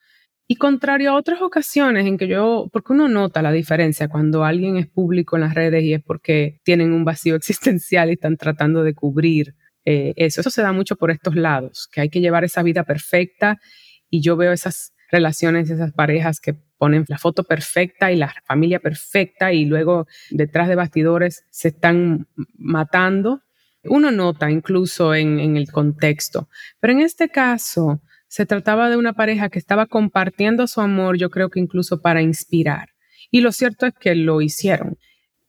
Y 0.49 0.55
contrario 0.55 1.11
a 1.11 1.15
otras 1.15 1.41
ocasiones 1.41 2.05
en 2.05 2.17
que 2.17 2.27
yo, 2.27 2.69
porque 2.71 2.93
uno 2.93 3.09
nota 3.09 3.41
la 3.41 3.51
diferencia 3.51 4.07
cuando 4.07 4.45
alguien 4.45 4.77
es 4.77 4.87
público 4.87 5.35
en 5.35 5.41
las 5.41 5.53
redes 5.53 5.83
y 5.83 5.93
es 5.93 6.01
porque 6.01 6.61
tienen 6.63 6.93
un 6.93 7.03
vacío 7.03 7.35
existencial 7.37 8.09
y 8.09 8.13
están 8.13 8.37
tratando 8.37 8.83
de 8.83 8.93
cubrir 8.93 9.55
eh, 9.83 10.13
eso. 10.15 10.41
Eso 10.41 10.49
se 10.49 10.61
da 10.61 10.71
mucho 10.71 10.95
por 10.95 11.11
estos 11.11 11.35
lados, 11.35 11.89
que 11.91 12.01
hay 12.01 12.09
que 12.09 12.21
llevar 12.21 12.45
esa 12.45 12.63
vida 12.63 12.83
perfecta 12.83 13.57
y 14.09 14.21
yo 14.21 14.37
veo 14.37 14.53
esas 14.53 14.93
relaciones, 15.09 15.69
esas 15.69 15.93
parejas 15.93 16.39
que 16.39 16.55
ponen 16.77 17.05
la 17.07 17.17
foto 17.17 17.43
perfecta 17.43 18.11
y 18.11 18.17
la 18.17 18.33
familia 18.45 18.79
perfecta 18.79 19.51
y 19.53 19.65
luego 19.65 20.07
detrás 20.29 20.67
de 20.67 20.75
bastidores 20.75 21.45
se 21.49 21.69
están 21.69 22.27
matando. 22.57 23.41
Uno 23.83 24.11
nota 24.11 24.51
incluso 24.51 25.15
en, 25.15 25.55
el 25.55 25.71
contexto, 25.71 26.49
pero 26.79 26.93
en 26.93 26.99
este 26.99 27.29
caso 27.29 28.01
se 28.27 28.45
trataba 28.45 28.89
de 28.89 28.97
una 28.97 29.13
pareja 29.13 29.49
que 29.49 29.59
estaba 29.59 29.85
compartiendo 29.85 30.67
su 30.67 30.81
amor, 30.81 31.17
yo 31.17 31.29
creo 31.29 31.49
que 31.49 31.59
incluso 31.59 32.01
para 32.01 32.21
inspirar. 32.21 32.89
Y 33.31 33.41
lo 33.41 33.51
cierto 33.51 33.85
es 33.85 33.93
que 33.93 34.15
lo 34.15 34.41
hicieron. 34.41 34.97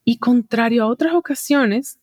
Y 0.05 0.19
contrario 0.19 0.85
a 0.85 0.87
otras 0.87 1.15
ocasiones 1.15 1.99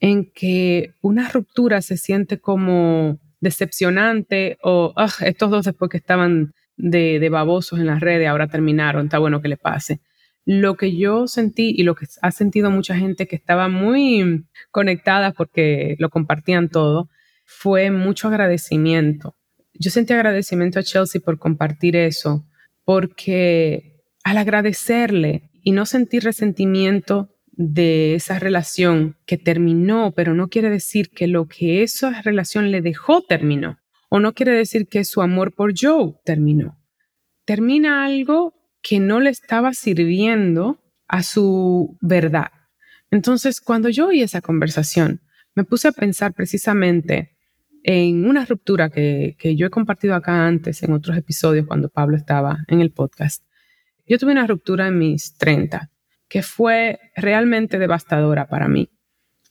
en 0.00 0.30
que 0.32 0.94
una 1.02 1.28
ruptura 1.28 1.82
se 1.82 1.96
siente 1.98 2.40
como 2.40 3.18
decepcionante 3.40 4.58
o 4.62 4.94
estos 5.20 5.50
dos 5.50 5.66
después 5.66 5.90
que 5.90 5.98
estaban 5.98 6.54
de, 6.76 7.28
babosos 7.28 7.78
en 7.78 7.86
las 7.86 8.00
redes, 8.00 8.28
ahora 8.28 8.48
terminaron, 8.48 9.06
está 9.06 9.18
bueno 9.18 9.40
que 9.40 9.48
le 9.48 9.56
pase. 9.56 10.00
Lo 10.44 10.76
que 10.76 10.96
yo 10.96 11.26
sentí 11.26 11.74
y 11.76 11.84
lo 11.84 11.94
que 11.94 12.06
ha 12.20 12.30
sentido 12.30 12.70
mucha 12.70 12.96
gente 12.96 13.26
que 13.26 13.36
estaba 13.36 13.68
muy 13.68 14.44
conectada 14.70 15.32
porque 15.32 15.96
lo 15.98 16.10
compartían 16.10 16.68
todo, 16.68 17.08
fue 17.46 17.90
mucho 17.90 18.28
agradecimiento. 18.28 19.36
Yo 19.72 19.90
sentí 19.90 20.12
agradecimiento 20.12 20.78
a 20.78 20.82
Chelsea 20.82 21.20
por 21.24 21.38
compartir 21.38 21.96
eso, 21.96 22.44
porque 22.84 24.02
al 24.22 24.38
agradecerle 24.38 25.50
y 25.62 25.72
no 25.72 25.86
sentir 25.86 26.24
resentimiento 26.24 27.30
de 27.56 28.14
esa 28.16 28.38
relación 28.38 29.16
que 29.26 29.38
terminó, 29.38 30.12
pero 30.14 30.34
no 30.34 30.48
quiere 30.48 30.70
decir 30.70 31.10
que 31.10 31.26
lo 31.26 31.46
que 31.46 31.82
esa 31.82 32.20
relación 32.22 32.70
le 32.70 32.82
dejó 32.82 33.22
terminó 33.22 33.78
o 34.14 34.20
no 34.20 34.32
quiere 34.32 34.52
decir 34.52 34.86
que 34.86 35.02
su 35.02 35.22
amor 35.22 35.56
por 35.56 35.72
Joe 35.76 36.14
terminó. 36.24 36.78
Termina 37.44 38.04
algo 38.04 38.54
que 38.80 39.00
no 39.00 39.18
le 39.18 39.30
estaba 39.30 39.74
sirviendo 39.74 40.80
a 41.08 41.24
su 41.24 41.98
verdad. 42.00 42.52
Entonces, 43.10 43.60
cuando 43.60 43.88
yo 43.88 44.06
oí 44.06 44.22
esa 44.22 44.40
conversación, 44.40 45.20
me 45.56 45.64
puse 45.64 45.88
a 45.88 45.92
pensar 45.92 46.32
precisamente 46.32 47.36
en 47.82 48.28
una 48.28 48.44
ruptura 48.44 48.88
que, 48.88 49.34
que 49.36 49.56
yo 49.56 49.66
he 49.66 49.70
compartido 49.70 50.14
acá 50.14 50.46
antes 50.46 50.84
en 50.84 50.92
otros 50.92 51.16
episodios 51.16 51.66
cuando 51.66 51.88
Pablo 51.88 52.16
estaba 52.16 52.58
en 52.68 52.80
el 52.80 52.92
podcast. 52.92 53.44
Yo 54.06 54.16
tuve 54.16 54.30
una 54.30 54.46
ruptura 54.46 54.86
en 54.86 54.96
mis 54.96 55.36
30 55.38 55.90
que 56.28 56.42
fue 56.42 57.00
realmente 57.16 57.80
devastadora 57.80 58.46
para 58.46 58.68
mí. 58.68 58.92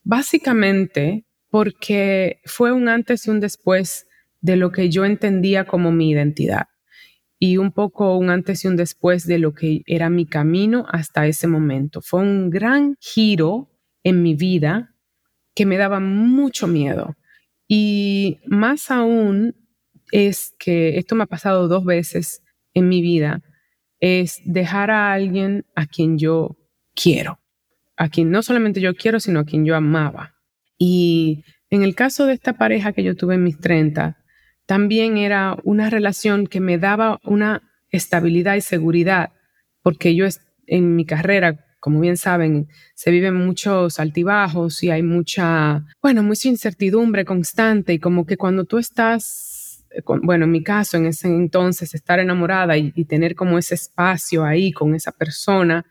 Básicamente 0.04 1.26
porque 1.50 2.40
fue 2.46 2.72
un 2.72 2.88
antes 2.88 3.28
y 3.28 3.30
un 3.30 3.42
después 3.42 4.08
de 4.44 4.58
lo 4.58 4.72
que 4.72 4.90
yo 4.90 5.06
entendía 5.06 5.66
como 5.66 5.92
mi 5.92 6.12
identidad 6.12 6.68
y 7.40 7.58
un 7.58 7.72
poco 7.72 8.18
un 8.18 8.30
antes 8.30 8.64
y 8.64 8.68
un 8.68 8.76
después 8.76 9.26
de 9.26 9.40
lo 9.40 9.54
que 9.54 9.82
era 9.86 10.10
mi 10.10 10.26
camino 10.26 10.86
hasta 10.90 11.26
ese 11.26 11.48
momento. 11.48 12.02
Fue 12.02 12.22
un 12.22 12.50
gran 12.50 12.96
giro 13.00 13.72
en 14.04 14.22
mi 14.22 14.36
vida 14.36 14.94
que 15.56 15.66
me 15.66 15.78
daba 15.78 16.00
mucho 16.00 16.68
miedo. 16.68 17.16
Y 17.68 18.40
más 18.46 18.92
aún 18.92 19.56
es 20.12 20.54
que 20.60 20.98
esto 20.98 21.16
me 21.16 21.24
ha 21.24 21.28
pasado 21.28 21.68
dos 21.68 21.86
veces 21.86 22.44
en 22.74 22.90
mi 22.90 23.02
vida, 23.02 23.42
es 24.00 24.42
dejar 24.46 24.92
a 24.92 25.14
alguien 25.14 25.66
a 25.76 25.86
quien 25.86 26.18
yo 26.18 26.58
quiero, 26.96 27.40
a 27.96 28.10
quien 28.10 28.30
no 28.30 28.44
solamente 28.44 28.82
yo 28.82 28.94
quiero, 28.96 29.20
sino 29.20 29.40
a 29.40 29.46
quien 29.46 29.64
yo 29.64 29.76
amaba. 29.76 30.36
Y 30.78 31.44
en 31.70 31.84
el 31.84 31.96
caso 31.96 32.26
de 32.26 32.34
esta 32.34 32.54
pareja 32.54 32.92
que 32.92 33.04
yo 33.04 33.16
tuve 33.16 33.36
en 33.36 33.44
mis 33.44 33.60
30, 33.60 34.23
también 34.66 35.18
era 35.18 35.58
una 35.64 35.90
relación 35.90 36.48
que 36.48 36.60
me 36.60 36.78
daba 36.78 37.20
una 37.24 37.62
estabilidad 37.90 38.56
y 38.56 38.62
seguridad, 38.62 39.32
porque 39.82 40.16
yo 40.16 40.26
en 40.68 40.96
mi 40.96 41.06
carrera, 41.06 41.66
como 41.80 42.00
bien 42.00 42.18
saben, 42.18 42.68
se 42.96 43.12
viven 43.12 43.36
muchos 43.36 44.00
altibajos 44.00 44.82
y 44.84 44.90
hay 44.90 45.04
mucha, 45.04 45.84
bueno, 46.02 46.24
mucha 46.24 46.48
incertidumbre 46.48 47.26
constante 47.26 47.94
y 47.94 48.00
como 48.00 48.26
que 48.26 48.38
cuando 48.38 48.64
tú 48.64 48.78
estás, 48.78 49.86
eh, 49.92 50.02
bueno, 50.24 50.46
en 50.46 50.52
mi 50.52 50.64
caso, 50.64 50.98
en 50.98 51.08
ese 51.08 51.28
entonces, 51.28 51.94
estar 51.94 52.20
enamorada 52.20 52.78
y, 52.78 52.92
tener 53.06 53.36
como 53.36 53.58
ese 53.58 53.76
espacio 53.76 54.46
ahí 54.46 54.72
con 54.72 54.96
esa 54.96 55.12
persona, 55.12 55.86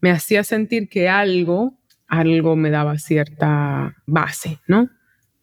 me 0.00 0.10
hacía 0.10 0.44
sentir 0.44 0.88
que 0.88 1.08
algo, 1.08 1.78
algo 2.06 2.56
me 2.56 2.70
daba 2.70 2.98
cierta 2.98 3.96
base, 4.06 4.60
¿no? 4.66 4.90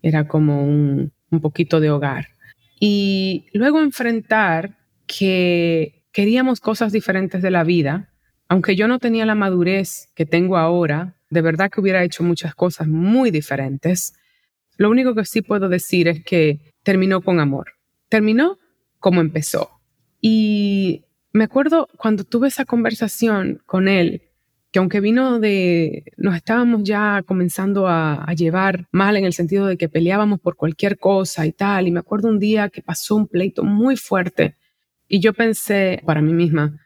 Era 0.02 0.28
como 0.28 0.64
un 0.64 1.12
poquito 1.42 1.80
de 1.80 1.90
hogar 1.90 2.35
y 2.88 3.48
luego 3.52 3.80
enfrentar 3.80 4.78
que 5.08 6.04
queríamos 6.12 6.60
cosas 6.60 6.92
diferentes 6.92 7.42
de 7.42 7.50
la 7.50 7.64
vida, 7.64 8.14
aunque 8.48 8.76
yo 8.76 8.88
no 8.88 9.00
tenía 9.00 9.26
la 9.26 9.34
madurez 9.34 10.12
que 10.14 10.28
tengo 10.28 10.56
ahora, 10.56 11.16
de 11.32 11.42
verdad 11.42 11.72
que 11.72 11.82
hubiera 11.82 12.04
hecho 12.04 12.22
muchas 12.22 12.54
cosas 12.54 12.88
muy 12.88 13.32
diferentes. 13.32 14.14
Lo 14.78 14.92
único 14.92 15.16
que 15.16 15.26
sí 15.26 15.42
puedo 15.42 15.68
decir 15.68 16.08
es 16.08 16.24
que 16.24 16.60
terminó 16.84 17.22
con 17.22 17.40
amor. 17.40 17.72
Terminó 18.08 18.60
como 19.00 19.20
empezó. 19.20 19.82
Y 20.22 21.06
me 21.34 21.46
acuerdo 21.46 21.90
cuando 21.98 22.24
tuve 22.24 22.50
esa 22.50 22.66
conversación 22.66 23.64
con 23.66 23.88
él, 23.88 24.22
que 24.76 24.80
aunque 24.80 25.00
vino 25.00 25.40
de, 25.40 26.04
nos 26.18 26.36
estábamos 26.36 26.84
ya 26.84 27.24
comenzando 27.26 27.88
a, 27.88 28.26
llevar 28.36 28.90
mal 28.92 29.16
en 29.16 29.24
el 29.24 29.32
sentido 29.32 29.68
de 29.68 29.78
que 29.78 29.88
peleábamos 29.88 30.42
por 30.42 30.58
cualquier 30.58 31.00
cosa 31.00 31.46
y 31.46 31.54
tal, 31.54 31.88
y 31.88 31.92
me 31.92 32.02
acuerdo 32.02 32.28
un 32.28 32.40
día 32.40 32.68
que 32.68 32.82
pasó 32.82 33.16
un 33.16 33.26
pleito 33.26 33.64
muy 33.64 33.96
fuerte 33.96 34.58
y 35.08 35.22
yo 35.22 35.32
pensé 35.32 36.02
para 36.06 36.22
mí 36.22 36.34
misma, 36.34 36.78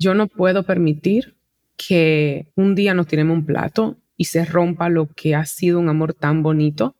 yo 0.00 0.14
no 0.14 0.26
puedo 0.26 0.64
permitir 0.64 1.36
que 1.76 2.50
un 2.56 2.74
día 2.74 2.92
nos 2.92 3.06
tiremos 3.06 3.36
un 3.36 3.46
plato 3.46 3.98
y 4.16 4.24
se 4.24 4.44
rompa 4.44 4.88
lo 4.88 5.06
que 5.06 5.36
ha 5.36 5.46
sido 5.46 5.78
un 5.78 5.88
amor 5.88 6.14
tan 6.14 6.42
bonito, 6.42 6.96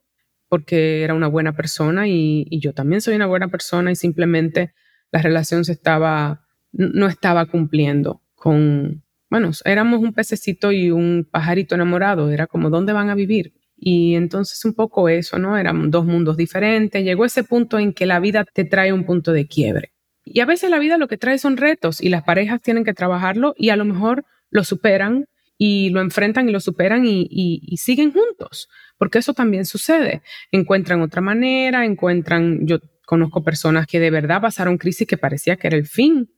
porque 0.48 1.02
era 1.02 1.14
una 1.14 1.26
buena 1.26 1.56
persona 1.56 2.06
y, 2.06 2.46
y 2.48 2.60
yo 2.60 2.72
también 2.74 3.00
soy 3.00 3.16
una 3.16 3.26
buena 3.26 3.48
persona 3.48 3.90
y 3.90 3.96
simplemente 3.96 4.72
la 5.10 5.20
relación 5.20 5.64
se 5.64 5.72
estaba, 5.72 6.46
no 6.70 7.08
estaba 7.08 7.46
cumpliendo 7.46 8.22
con, 8.36 9.02
bueno, 9.30 9.50
éramos 9.64 10.00
un 10.00 10.12
pececito 10.12 10.72
y 10.72 10.90
un 10.90 11.28
pajarito 11.30 11.74
enamorado, 11.74 12.30
era 12.30 12.46
como, 12.46 12.70
¿dónde 12.70 12.92
van 12.92 13.10
a 13.10 13.14
vivir? 13.14 13.54
Y 13.76 14.14
entonces 14.16 14.64
un 14.64 14.74
poco 14.74 15.08
eso, 15.08 15.38
¿no? 15.38 15.56
Eran 15.56 15.90
dos 15.90 16.04
mundos 16.04 16.36
diferentes. 16.36 17.04
Llegó 17.04 17.24
ese 17.24 17.44
punto 17.44 17.78
en 17.78 17.92
que 17.92 18.06
la 18.06 18.18
vida 18.18 18.44
te 18.44 18.64
trae 18.64 18.92
un 18.92 19.04
punto 19.04 19.32
de 19.32 19.46
quiebre. 19.46 19.92
Y 20.24 20.40
a 20.40 20.46
veces 20.46 20.70
la 20.70 20.78
vida 20.78 20.98
lo 20.98 21.08
que 21.08 21.16
trae 21.16 21.38
son 21.38 21.56
retos 21.56 22.00
y 22.02 22.08
las 22.08 22.24
parejas 22.24 22.60
tienen 22.60 22.84
que 22.84 22.92
trabajarlo 22.92 23.54
y 23.56 23.70
a 23.70 23.76
lo 23.76 23.84
mejor 23.84 24.24
lo 24.50 24.64
superan 24.64 25.26
y 25.56 25.90
lo 25.90 26.00
enfrentan 26.00 26.48
y 26.48 26.52
lo 26.52 26.60
superan 26.60 27.06
y, 27.06 27.28
y 27.30 27.76
siguen 27.78 28.12
juntos, 28.12 28.68
porque 28.96 29.18
eso 29.18 29.32
también 29.32 29.64
sucede. 29.64 30.22
Encuentran 30.52 31.00
otra 31.00 31.20
manera, 31.20 31.84
encuentran, 31.84 32.66
yo 32.66 32.78
conozco 33.06 33.42
personas 33.42 33.86
que 33.86 34.00
de 34.00 34.10
verdad 34.10 34.40
pasaron 34.40 34.76
crisis 34.76 35.06
que 35.06 35.16
parecía 35.16 35.56
que 35.56 35.68
era 35.68 35.76
el 35.76 35.86
fin 35.86 36.28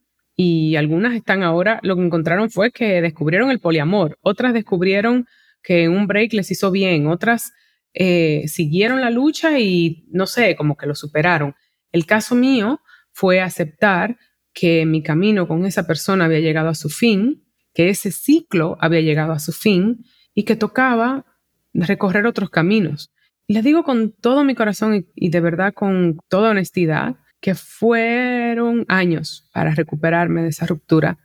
y 0.43 0.77
algunas 0.77 1.13
están 1.15 1.43
ahora, 1.43 1.81
lo 1.83 1.97
que 1.97 2.03
encontraron 2.03 2.49
fue 2.49 2.73
que 2.73 3.03
descubrieron 3.03 3.51
el 3.51 3.61
poliamor, 3.61 4.17
otras 4.23 4.55
descubrieron 4.55 5.27
que 5.63 5.91
un 5.91 6.07
break 6.07 6.33
les 6.33 6.51
hizo 6.51 6.71
bien, 6.71 7.09
otras 7.09 7.53
eh, 7.93 8.45
siguieron 8.49 9.03
la 9.03 9.11
lucha 9.11 9.59
y 9.59 10.07
no 10.11 10.27
sé, 10.27 10.57
como 10.57 10.79
que 10.79 10.87
lo 10.87 10.95
superaron. 10.95 11.55
El 11.93 12.07
caso 12.07 12.35
mío 12.35 12.81
fue 13.13 13.43
aceptar 13.43 14.17
que 14.55 14.87
mi 14.87 15.03
camino 15.03 15.47
con 15.47 15.67
esa 15.67 15.87
persona 15.87 16.25
había 16.25 16.41
llegado 16.41 16.71
a 16.71 16.75
su 16.75 16.89
fin, 16.89 17.45
que 17.75 17.91
ese 17.91 18.11
ciclo 18.11 18.79
había 18.81 19.03
llegado 19.03 19.33
a 19.33 19.41
su 19.41 19.53
fin 19.53 20.07
y 20.33 20.45
que 20.45 20.57
tocaba 20.57 21.27
recorrer 21.75 22.25
otros 22.25 22.49
caminos. 22.49 23.13
Y 23.47 23.53
les 23.53 23.63
digo 23.63 23.85
con 23.85 24.13
todo 24.13 24.43
mi 24.45 24.55
corazón 24.55 25.05
y, 25.15 25.29
de 25.29 25.41
verdad 25.41 25.75
con 25.75 26.19
toda 26.31 26.53
honestidad 26.53 27.17
que 27.41 27.55
fueron 27.55 28.85
años 28.89 29.49
para 29.53 29.75
recuperarme 29.75 30.43
de 30.43 30.49
esa 30.49 30.67
ruptura, 30.67 31.19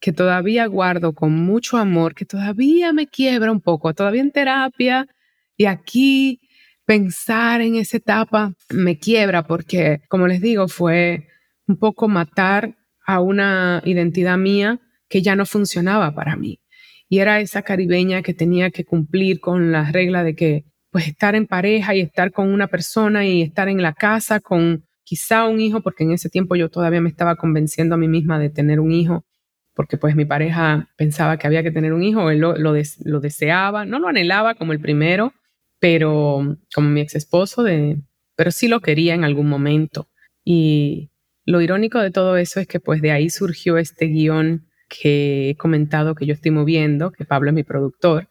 que 0.00 0.12
todavía 0.12 0.66
guardo 0.66 1.14
con 1.14 1.32
mucho 1.32 1.76
amor, 1.76 2.14
que 2.14 2.24
todavía 2.24 2.92
me 2.92 3.06
quiebra 3.06 3.50
un 3.50 3.60
poco, 3.60 3.92
todavía 3.94 4.22
en 4.22 4.30
terapia 4.30 5.08
y 5.56 5.66
aquí 5.66 6.40
pensar 6.84 7.60
en 7.60 7.76
esa 7.76 7.96
etapa 7.96 8.54
me 8.70 8.98
quiebra 8.98 9.46
porque, 9.46 10.02
como 10.08 10.28
les 10.28 10.40
digo, 10.40 10.68
fue 10.68 11.26
un 11.66 11.78
poco 11.78 12.08
matar 12.08 12.76
a 13.04 13.20
una 13.20 13.82
identidad 13.84 14.38
mía 14.38 14.80
que 15.08 15.22
ya 15.22 15.34
no 15.36 15.46
funcionaba 15.46 16.14
para 16.14 16.36
mí. 16.36 16.60
Y 17.08 17.18
era 17.18 17.40
esa 17.40 17.62
caribeña 17.62 18.22
que 18.22 18.34
tenía 18.34 18.70
que 18.70 18.84
cumplir 18.84 19.40
con 19.40 19.72
la 19.72 19.90
regla 19.90 20.24
de 20.24 20.34
que 20.34 20.64
pues 20.90 21.08
estar 21.08 21.34
en 21.34 21.46
pareja 21.46 21.94
y 21.94 22.00
estar 22.00 22.32
con 22.32 22.52
una 22.52 22.68
persona 22.68 23.26
y 23.26 23.42
estar 23.42 23.68
en 23.68 23.82
la 23.82 23.92
casa 23.92 24.40
con 24.40 24.85
quizá 25.06 25.46
un 25.46 25.60
hijo, 25.60 25.80
porque 25.80 26.02
en 26.02 26.10
ese 26.10 26.28
tiempo 26.28 26.56
yo 26.56 26.68
todavía 26.68 27.00
me 27.00 27.08
estaba 27.08 27.36
convenciendo 27.36 27.94
a 27.94 27.98
mí 27.98 28.08
misma 28.08 28.40
de 28.40 28.50
tener 28.50 28.80
un 28.80 28.90
hijo, 28.90 29.24
porque 29.72 29.96
pues 29.96 30.16
mi 30.16 30.24
pareja 30.24 30.88
pensaba 30.96 31.38
que 31.38 31.46
había 31.46 31.62
que 31.62 31.70
tener 31.70 31.92
un 31.92 32.02
hijo, 32.02 32.28
él 32.28 32.40
lo, 32.40 33.20
deseaba, 33.20 33.84
no 33.84 34.00
lo 34.00 34.08
anhelaba 34.08 34.56
como 34.56 34.72
el 34.72 34.80
primero, 34.80 35.32
pero 35.78 36.58
como 36.74 36.90
mi 36.90 37.00
ex 37.02 37.14
esposo, 37.14 37.62
de, 37.62 37.98
pero 38.34 38.50
sí 38.50 38.66
lo 38.66 38.80
quería 38.80 39.14
en 39.14 39.22
algún 39.22 39.48
momento. 39.48 40.08
Y 40.44 41.10
lo 41.44 41.60
irónico 41.60 42.00
de 42.00 42.10
todo 42.10 42.36
eso 42.36 42.58
es 42.58 42.66
que 42.66 42.80
pues 42.80 43.00
de 43.00 43.12
ahí 43.12 43.30
surgió 43.30 43.78
este 43.78 44.06
guion 44.06 44.66
que 44.88 45.50
he 45.50 45.56
comentado 45.56 46.16
que 46.16 46.26
yo 46.26 46.34
estoy 46.34 46.50
moviendo, 46.50 47.12
que 47.12 47.24
Pablo 47.24 47.50
es 47.50 47.54
mi 47.54 47.62
productor, 47.62 48.28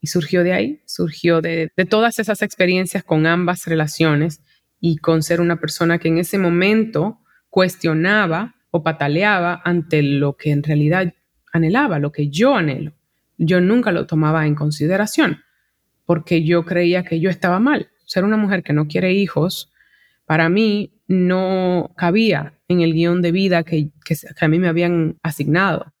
y 0.00 0.06
surgió 0.06 0.42
de 0.42 0.54
ahí, 0.54 0.80
surgió 0.86 1.42
de, 1.42 1.70
todas 1.90 2.18
esas 2.18 2.40
experiencias 2.40 3.04
con 3.04 3.26
ambas 3.26 3.66
relaciones 3.66 4.42
y 4.86 4.98
con 4.98 5.22
ser 5.22 5.40
una 5.40 5.58
persona 5.58 5.98
que 5.98 6.08
en 6.08 6.18
ese 6.18 6.36
momento 6.36 7.18
cuestionaba 7.48 8.56
o 8.70 8.82
pataleaba 8.82 9.62
ante 9.64 10.02
lo 10.02 10.36
que 10.36 10.50
en 10.50 10.62
realidad 10.62 11.14
anhelaba, 11.54 11.98
lo 11.98 12.12
que 12.12 12.28
yo 12.28 12.54
anhelo. 12.54 12.92
Yo 13.38 13.62
nunca 13.62 13.92
lo 13.92 14.06
tomaba 14.06 14.46
en 14.46 14.54
consideración 14.54 15.38
porque 16.04 16.44
yo 16.44 16.66
creía 16.66 17.02
que 17.02 17.18
yo 17.18 17.30
estaba 17.30 17.60
mal. 17.60 17.88
Ser 18.04 18.24
una 18.24 18.36
mujer 18.36 18.62
que 18.62 18.74
no 18.74 18.86
quiere 18.86 19.14
hijos, 19.14 19.72
para 20.26 20.50
mí 20.50 21.00
no 21.08 21.94
cabía 21.96 22.58
en 22.68 22.82
el 22.82 22.92
guion 22.92 23.22
de 23.22 23.32
vida 23.32 23.62
que, 23.62 23.88
que, 24.04 24.16
a 24.38 24.48
mí 24.48 24.58
me 24.58 24.68
habían 24.68 25.18
asignado. 25.22 25.94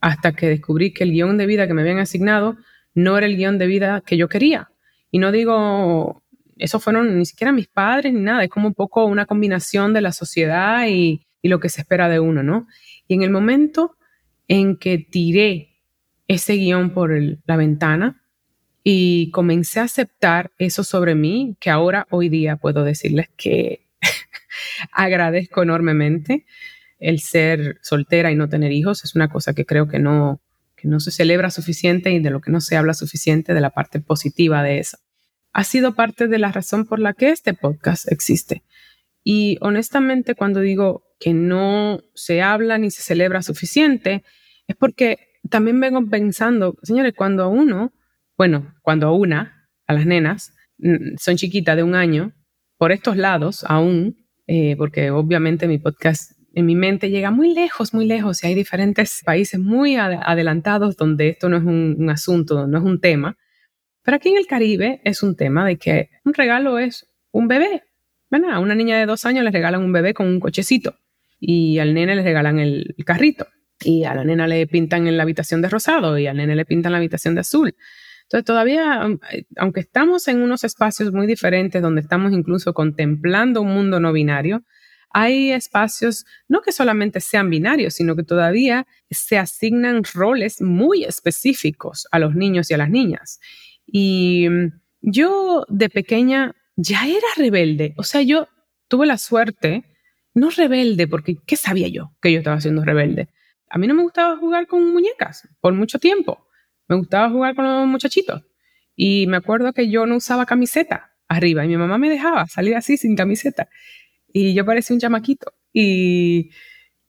Hasta 0.00 0.32
que 0.32 0.48
descubrí 0.48 0.94
que 0.94 1.04
el 1.04 1.12
guion 1.12 1.36
de 1.36 1.44
vida 1.44 1.66
que 1.66 1.74
me 1.74 1.82
habían 1.82 1.98
asignado 1.98 2.56
no 2.94 3.18
era 3.18 3.26
el 3.26 3.36
guion 3.36 3.58
de 3.58 3.66
vida 3.66 4.02
que 4.06 4.16
yo 4.16 4.30
quería. 4.30 4.70
Y 5.10 5.18
no 5.18 5.32
digo, 5.32 6.21
eso 6.58 6.80
fueron 6.80 7.18
ni 7.18 7.26
siquiera 7.26 7.52
mis 7.52 7.68
padres 7.68 8.12
ni 8.12 8.20
nada, 8.20 8.44
es 8.44 8.50
como 8.50 8.68
un 8.68 8.74
poco 8.74 9.04
una 9.04 9.26
combinación 9.26 9.92
de 9.92 10.00
la 10.00 10.12
sociedad 10.12 10.86
y, 10.88 11.26
lo 11.44 11.58
que 11.58 11.68
se 11.68 11.80
espera 11.80 12.08
de 12.08 12.20
uno, 12.20 12.44
¿no? 12.44 12.68
Y 13.08 13.14
en 13.14 13.22
el 13.22 13.30
momento 13.30 13.96
en 14.46 14.76
que 14.76 14.98
tiré 14.98 15.80
ese 16.28 16.54
guion 16.54 16.90
por 16.90 17.10
la 17.46 17.56
ventana 17.56 18.22
y 18.84 19.32
comencé 19.32 19.80
a 19.80 19.84
aceptar 19.84 20.52
eso 20.58 20.84
sobre 20.84 21.16
mí, 21.16 21.56
que 21.58 21.68
ahora 21.68 22.06
hoy 22.10 22.28
día 22.28 22.58
puedo 22.58 22.84
decirles 22.84 23.28
que 23.36 23.88
agradezco 24.92 25.64
enormemente 25.64 26.46
el 27.00 27.18
ser 27.18 27.78
soltera 27.82 28.30
y 28.30 28.36
no 28.36 28.48
tener 28.48 28.70
hijos, 28.70 29.02
es 29.02 29.16
una 29.16 29.28
cosa 29.28 29.52
que 29.52 29.66
creo 29.66 29.88
que 29.88 29.98
no, 29.98 30.40
que 30.76 30.86
no 30.86 31.00
se 31.00 31.10
celebra 31.10 31.50
suficiente 31.50 32.12
y 32.12 32.20
de 32.20 32.30
lo 32.30 32.40
que 32.40 32.50
no 32.50 32.60
se 32.60 32.76
habla 32.76 32.94
suficiente 32.94 33.54
de 33.54 33.60
la 33.60 33.70
parte 33.70 34.00
positiva 34.00 34.62
de 34.62 34.78
eso. 34.78 34.98
Ha 35.52 35.64
sido 35.64 35.94
parte 35.94 36.28
de 36.28 36.38
la 36.38 36.52
razón 36.52 36.86
por 36.86 36.98
la 36.98 37.12
que 37.12 37.30
este 37.30 37.54
podcast 37.54 38.10
existe. 38.10 38.62
Y 39.22 39.58
honestamente, 39.60 40.34
cuando 40.34 40.60
digo 40.60 41.04
que 41.20 41.34
no 41.34 42.00
se 42.14 42.42
habla 42.42 42.78
ni 42.78 42.90
se 42.90 43.02
celebra 43.02 43.42
suficiente, 43.42 44.24
es 44.66 44.76
porque 44.76 45.18
también 45.50 45.80
vengo 45.80 46.04
pensando, 46.08 46.76
señores, 46.82 47.14
cuando 47.16 47.44
a 47.44 47.48
uno, 47.48 47.92
bueno, 48.36 48.74
cuando 48.82 49.08
a 49.08 49.12
una, 49.14 49.68
a 49.86 49.92
las 49.92 50.06
nenas, 50.06 50.54
son 51.18 51.36
chiquitas 51.36 51.76
de 51.76 51.82
un 51.82 51.94
año, 51.94 52.32
por 52.76 52.90
estos 52.90 53.16
lados 53.16 53.64
aún, 53.68 54.16
eh, 54.46 54.74
porque 54.76 55.10
obviamente 55.10 55.68
mi 55.68 55.78
podcast 55.78 56.32
en 56.54 56.66
mi 56.66 56.74
mente 56.74 57.10
llega 57.10 57.30
muy 57.30 57.54
lejos, 57.54 57.94
muy 57.94 58.06
lejos, 58.06 58.42
y 58.42 58.48
hay 58.48 58.54
diferentes 58.54 59.22
países 59.24 59.58
muy 59.60 59.96
adelantados 59.96 60.96
donde 60.96 61.28
esto 61.28 61.48
no 61.48 61.56
es 61.56 61.62
un, 61.62 62.10
asunto, 62.10 62.66
no 62.66 62.78
es 62.78 62.84
un 62.84 63.00
tema. 63.00 63.36
Pero 64.02 64.16
aquí 64.16 64.30
en 64.30 64.36
el 64.36 64.46
Caribe 64.46 65.00
es 65.04 65.22
un 65.22 65.36
tema 65.36 65.66
de 65.66 65.76
que 65.76 66.10
un 66.24 66.34
regalo 66.34 66.78
es 66.78 67.08
un 67.30 67.48
bebé. 67.48 67.84
A 68.32 68.60
una 68.60 68.74
niña 68.74 68.98
de 68.98 69.06
dos 69.06 69.26
años 69.26 69.44
le 69.44 69.50
regalan 69.50 69.82
un 69.82 69.92
bebé 69.92 70.14
con 70.14 70.26
un 70.26 70.40
cochecito 70.40 70.96
y 71.38 71.78
al 71.80 71.92
nene 71.92 72.16
le 72.16 72.22
regalan 72.22 72.58
el, 72.58 72.94
carrito 73.04 73.46
y 73.80 74.04
a 74.04 74.14
la 74.14 74.24
nena 74.24 74.46
le 74.46 74.66
pintan 74.66 75.06
en 75.06 75.18
la 75.18 75.24
habitación 75.24 75.60
de 75.60 75.68
rosado 75.68 76.16
y 76.18 76.26
al 76.26 76.38
nene 76.38 76.56
le 76.56 76.64
pintan 76.64 76.92
la 76.92 76.98
habitación 76.98 77.34
de 77.34 77.40
azul. 77.42 77.74
Entonces 78.22 78.46
todavía, 78.46 79.06
aunque 79.58 79.80
estamos 79.80 80.28
en 80.28 80.40
unos 80.40 80.64
espacios 80.64 81.12
muy 81.12 81.26
diferentes 81.26 81.82
donde 81.82 82.00
estamos 82.00 82.32
incluso 82.32 82.72
contemplando 82.72 83.60
un 83.60 83.74
mundo 83.74 84.00
no 84.00 84.12
binario, 84.12 84.64
hay 85.10 85.52
espacios 85.52 86.24
no 86.48 86.62
que 86.62 86.72
solamente 86.72 87.20
sean 87.20 87.50
binarios, 87.50 87.94
sino 87.94 88.16
que 88.16 88.22
todavía 88.22 88.86
se 89.10 89.36
asignan 89.36 90.04
roles 90.14 90.62
muy 90.62 91.04
específicos 91.04 92.06
a 92.10 92.18
los 92.18 92.34
niños 92.34 92.70
y 92.70 92.74
a 92.74 92.78
las 92.78 92.88
niñas. 92.88 93.40
Y 93.86 94.48
mm, 94.48 94.80
yo 95.00 95.64
de 95.68 95.88
pequeña 95.88 96.54
ya 96.76 97.06
era 97.06 97.26
rebelde, 97.36 97.94
o 97.96 98.02
sea, 98.02 98.22
yo 98.22 98.48
tuve 98.88 99.06
la 99.06 99.18
suerte, 99.18 99.84
no 100.34 100.50
rebelde, 100.50 101.06
porque 101.06 101.36
¿qué 101.46 101.56
sabía 101.56 101.88
yo 101.88 102.12
que 102.20 102.32
yo 102.32 102.38
estaba 102.38 102.60
siendo 102.60 102.84
rebelde? 102.84 103.28
A 103.68 103.78
mí 103.78 103.86
no 103.86 103.94
me 103.94 104.02
gustaba 104.02 104.36
jugar 104.36 104.66
con 104.66 104.92
muñecas 104.92 105.48
por 105.60 105.74
mucho 105.74 105.98
tiempo, 105.98 106.46
me 106.88 106.96
gustaba 106.96 107.30
jugar 107.30 107.54
con 107.54 107.64
los 107.64 107.86
muchachitos. 107.86 108.42
Y 108.94 109.26
me 109.26 109.38
acuerdo 109.38 109.72
que 109.72 109.88
yo 109.88 110.04
no 110.04 110.16
usaba 110.16 110.44
camiseta 110.44 111.12
arriba 111.28 111.64
y 111.64 111.68
mi 111.68 111.78
mamá 111.78 111.96
me 111.96 112.10
dejaba 112.10 112.46
salir 112.46 112.76
así 112.76 112.98
sin 112.98 113.16
camiseta 113.16 113.68
y 114.32 114.54
yo 114.54 114.64
parecía 114.64 114.94
un 114.94 115.00
chamaquito. 115.00 115.52
Y, 115.72 116.50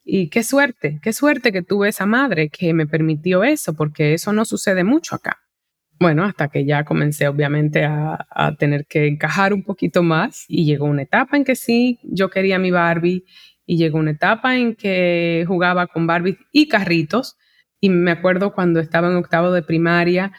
y 0.04 0.28
qué 0.28 0.42
suerte, 0.42 1.00
qué 1.02 1.12
suerte 1.12 1.52
que 1.52 1.62
tuve 1.62 1.88
esa 1.88 2.06
madre 2.06 2.50
que 2.50 2.74
me 2.74 2.86
permitió 2.86 3.44
eso, 3.44 3.74
porque 3.74 4.14
eso 4.14 4.32
no 4.32 4.44
sucede 4.44 4.84
mucho 4.84 5.14
acá. 5.16 5.40
Bueno, 6.00 6.24
hasta 6.24 6.48
que 6.48 6.64
ya 6.64 6.84
comencé 6.84 7.28
obviamente 7.28 7.84
a, 7.84 8.54
tener 8.58 8.86
que 8.86 9.06
encajar 9.06 9.52
un 9.52 9.62
poquito 9.62 10.02
más. 10.02 10.44
Y 10.48 10.64
llegó 10.64 10.86
una 10.86 11.02
etapa 11.02 11.36
en 11.36 11.44
que 11.44 11.56
sí, 11.56 11.98
yo 12.02 12.30
quería 12.30 12.58
mi 12.58 12.70
Barbie. 12.70 13.24
Y 13.66 13.76
llegó 13.78 13.98
una 13.98 14.10
etapa 14.10 14.56
en 14.56 14.74
que 14.74 15.44
jugaba 15.46 15.86
con 15.86 16.06
Barbie 16.06 16.38
y 16.52 16.68
carritos. 16.68 17.36
Y 17.80 17.88
me 17.88 18.10
acuerdo 18.10 18.52
cuando 18.52 18.80
estaba 18.80 19.08
en 19.08 19.16
octavo 19.16 19.52
de 19.52 19.62
primaria 19.62 20.32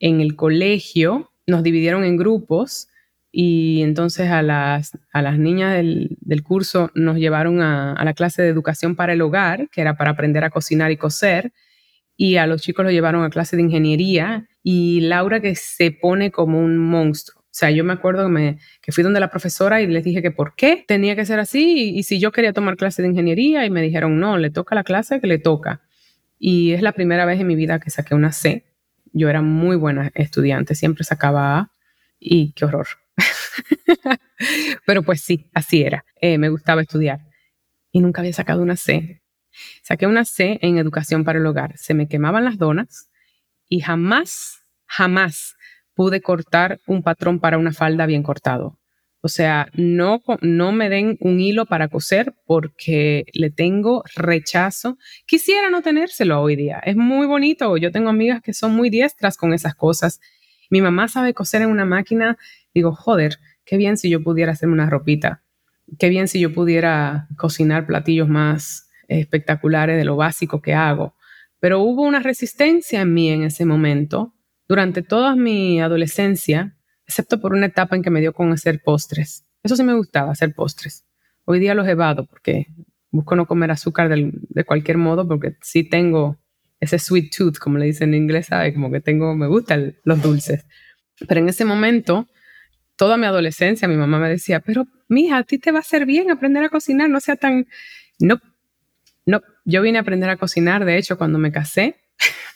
en 0.00 0.20
el 0.20 0.36
colegio, 0.36 1.30
nos 1.46 1.62
dividieron 1.62 2.04
en 2.04 2.16
grupos. 2.16 2.88
Y 3.30 3.82
entonces 3.82 4.30
a 4.30 4.42
las, 4.42 4.96
a 5.12 5.20
las 5.20 5.38
niñas 5.38 5.74
del, 5.74 6.16
del 6.20 6.42
curso 6.42 6.90
nos 6.94 7.16
llevaron 7.16 7.62
a, 7.62 8.02
la 8.04 8.14
clase 8.14 8.42
de 8.42 8.48
educación 8.48 8.94
para 8.94 9.12
el 9.12 9.22
hogar, 9.22 9.68
que 9.70 9.80
era 9.80 9.96
para 9.96 10.12
aprender 10.12 10.44
a 10.44 10.50
cocinar 10.50 10.92
y 10.92 10.96
coser, 10.96 11.52
y 12.16 12.36
a 12.36 12.46
los 12.46 12.62
chicos 12.62 12.84
lo 12.84 12.90
llevaron 12.90 13.24
a 13.24 13.30
clase 13.30 13.56
de 13.56 13.62
ingeniería, 13.62 14.48
y 14.62 15.00
Laura 15.00 15.40
que 15.40 15.54
se 15.54 15.90
pone 15.90 16.30
como 16.30 16.58
un 16.58 16.78
monstruo. 16.78 17.44
O 17.54 17.56
sea, 17.56 17.70
yo 17.70 17.84
me 17.84 17.92
acuerdo 17.92 18.24
que, 18.24 18.32
me, 18.32 18.58
que 18.82 18.90
fui 18.90 19.04
donde 19.04 19.20
la 19.20 19.30
profesora 19.30 19.80
y 19.80 19.86
les 19.86 20.02
dije 20.02 20.22
que 20.22 20.32
por 20.32 20.56
qué 20.56 20.84
tenía 20.88 21.14
que 21.14 21.24
ser 21.24 21.38
así 21.38 21.94
y, 21.94 22.02
si 22.02 22.18
yo 22.18 22.32
quería 22.32 22.52
tomar 22.52 22.76
clase 22.76 23.00
de 23.00 23.08
ingeniería 23.08 23.64
y 23.64 23.70
me 23.70 23.80
dijeron, 23.80 24.18
no, 24.18 24.38
le 24.38 24.50
toca 24.50 24.74
la 24.74 24.82
clase 24.82 25.20
que 25.20 25.28
le 25.28 25.38
toca. 25.38 25.82
Y 26.36 26.72
es 26.72 26.82
la 26.82 26.90
primera 26.90 27.24
vez 27.26 27.40
en 27.40 27.46
mi 27.46 27.54
vida 27.54 27.78
que 27.78 27.90
saqué 27.90 28.16
una 28.16 28.32
C. 28.32 28.64
Yo 29.12 29.28
era 29.28 29.40
muy 29.40 29.76
buena 29.76 30.10
estudiante, 30.14 30.74
siempre 30.74 31.04
sacaba 31.04 31.58
A 31.58 31.70
y 32.18 32.52
qué 32.54 32.64
horror. 32.64 32.88
Pero 34.86 35.04
pues 35.04 35.20
sí, 35.20 35.46
así 35.54 35.82
era. 35.82 36.04
Eh, 36.20 36.38
me 36.38 36.48
gustaba 36.48 36.82
estudiar 36.82 37.20
y 37.92 38.00
nunca 38.00 38.20
había 38.20 38.32
sacado 38.32 38.62
una 38.62 38.74
C. 38.74 39.22
Saqué 39.82 40.06
una 40.06 40.24
C 40.24 40.58
en 40.62 40.78
educación 40.78 41.24
para 41.24 41.38
el 41.38 41.46
hogar. 41.46 41.76
Se 41.76 41.94
me 41.94 42.08
quemaban 42.08 42.44
las 42.44 42.58
donas 42.58 43.10
y 43.68 43.80
jamás, 43.80 44.60
jamás 44.86 45.56
pude 45.94 46.20
cortar 46.20 46.80
un 46.86 47.02
patrón 47.02 47.40
para 47.40 47.58
una 47.58 47.72
falda 47.72 48.06
bien 48.06 48.22
cortado. 48.22 48.78
O 49.20 49.28
sea, 49.28 49.68
no, 49.72 50.22
no 50.42 50.72
me 50.72 50.90
den 50.90 51.16
un 51.20 51.40
hilo 51.40 51.64
para 51.64 51.88
coser 51.88 52.34
porque 52.44 53.24
le 53.32 53.50
tengo 53.50 54.04
rechazo. 54.14 54.98
Quisiera 55.26 55.70
no 55.70 55.80
tenérselo 55.80 56.42
hoy 56.42 56.56
día. 56.56 56.78
Es 56.84 56.94
muy 56.94 57.26
bonito. 57.26 57.76
Yo 57.78 57.90
tengo 57.90 58.10
amigas 58.10 58.42
que 58.42 58.52
son 58.52 58.74
muy 58.74 58.90
diestras 58.90 59.38
con 59.38 59.54
esas 59.54 59.74
cosas. 59.74 60.20
Mi 60.68 60.82
mamá 60.82 61.08
sabe 61.08 61.32
coser 61.32 61.62
en 61.62 61.70
una 61.70 61.86
máquina 61.86 62.36
digo, 62.74 62.94
joder, 62.94 63.38
qué 63.64 63.76
bien 63.76 63.96
si 63.96 64.10
yo 64.10 64.22
pudiera 64.22 64.52
hacerme 64.52 64.74
una 64.74 64.90
ropita, 64.90 65.42
qué 65.98 66.08
bien 66.08 66.28
si 66.28 66.40
yo 66.40 66.52
pudiera 66.52 67.28
cocinar 67.36 67.86
platillos 67.86 68.28
más 68.28 68.90
espectaculares 69.08 69.96
de 69.96 70.04
lo 70.04 70.16
básico 70.16 70.60
que 70.60 70.74
hago. 70.74 71.14
Pero 71.60 71.80
hubo 71.80 72.02
una 72.02 72.20
resistencia 72.20 73.00
en 73.00 73.14
mí 73.14 73.30
en 73.30 73.44
ese 73.44 73.64
momento. 73.64 74.34
Durante 74.68 75.02
toda 75.02 75.36
mi 75.36 75.80
adolescencia, 75.80 76.76
excepto 77.06 77.40
por 77.40 77.52
una 77.52 77.66
etapa 77.66 77.96
en 77.96 78.02
que 78.02 78.10
me 78.10 78.20
dio 78.20 78.32
con 78.32 78.52
hacer 78.52 78.82
postres. 78.82 79.46
Eso 79.62 79.76
sí 79.76 79.82
me 79.82 79.94
gustaba, 79.94 80.32
hacer 80.32 80.54
postres. 80.54 81.04
Hoy 81.44 81.58
día 81.58 81.74
los 81.74 81.86
evado 81.86 82.26
porque 82.26 82.66
busco 83.10 83.36
no 83.36 83.46
comer 83.46 83.70
azúcar 83.70 84.08
de 84.08 84.64
cualquier 84.64 84.98
modo 84.98 85.26
porque 85.26 85.56
sí 85.62 85.84
tengo 85.88 86.38
ese 86.80 86.98
sweet 86.98 87.30
tooth, 87.36 87.58
como 87.58 87.78
le 87.78 87.86
dicen 87.86 88.14
en 88.14 88.22
inglés, 88.22 88.46
¿sabes? 88.46 88.74
Como 88.74 88.90
que 88.90 89.00
tengo, 89.00 89.34
me 89.34 89.46
gustan 89.46 89.96
los 90.04 90.22
dulces. 90.22 90.66
Pero 91.26 91.40
en 91.40 91.48
ese 91.48 91.64
momento, 91.64 92.28
toda 92.96 93.16
mi 93.16 93.26
adolescencia, 93.26 93.88
mi 93.88 93.96
mamá 93.96 94.18
me 94.18 94.28
decía, 94.28 94.60
pero 94.60 94.86
mija, 95.08 95.38
a 95.38 95.42
ti 95.44 95.58
te 95.58 95.72
va 95.72 95.78
a 95.78 95.80
hacer 95.80 96.06
bien 96.06 96.30
aprender 96.30 96.64
a 96.64 96.68
cocinar, 96.68 97.08
no 97.08 97.20
sea 97.20 97.36
tan... 97.36 97.66
No, 98.18 98.40
yo 99.64 99.82
vine 99.82 99.98
a 99.98 100.02
aprender 100.02 100.28
a 100.30 100.36
cocinar, 100.36 100.84
de 100.84 100.98
hecho, 100.98 101.16
cuando 101.18 101.38
me 101.38 101.52
casé. 101.52 101.96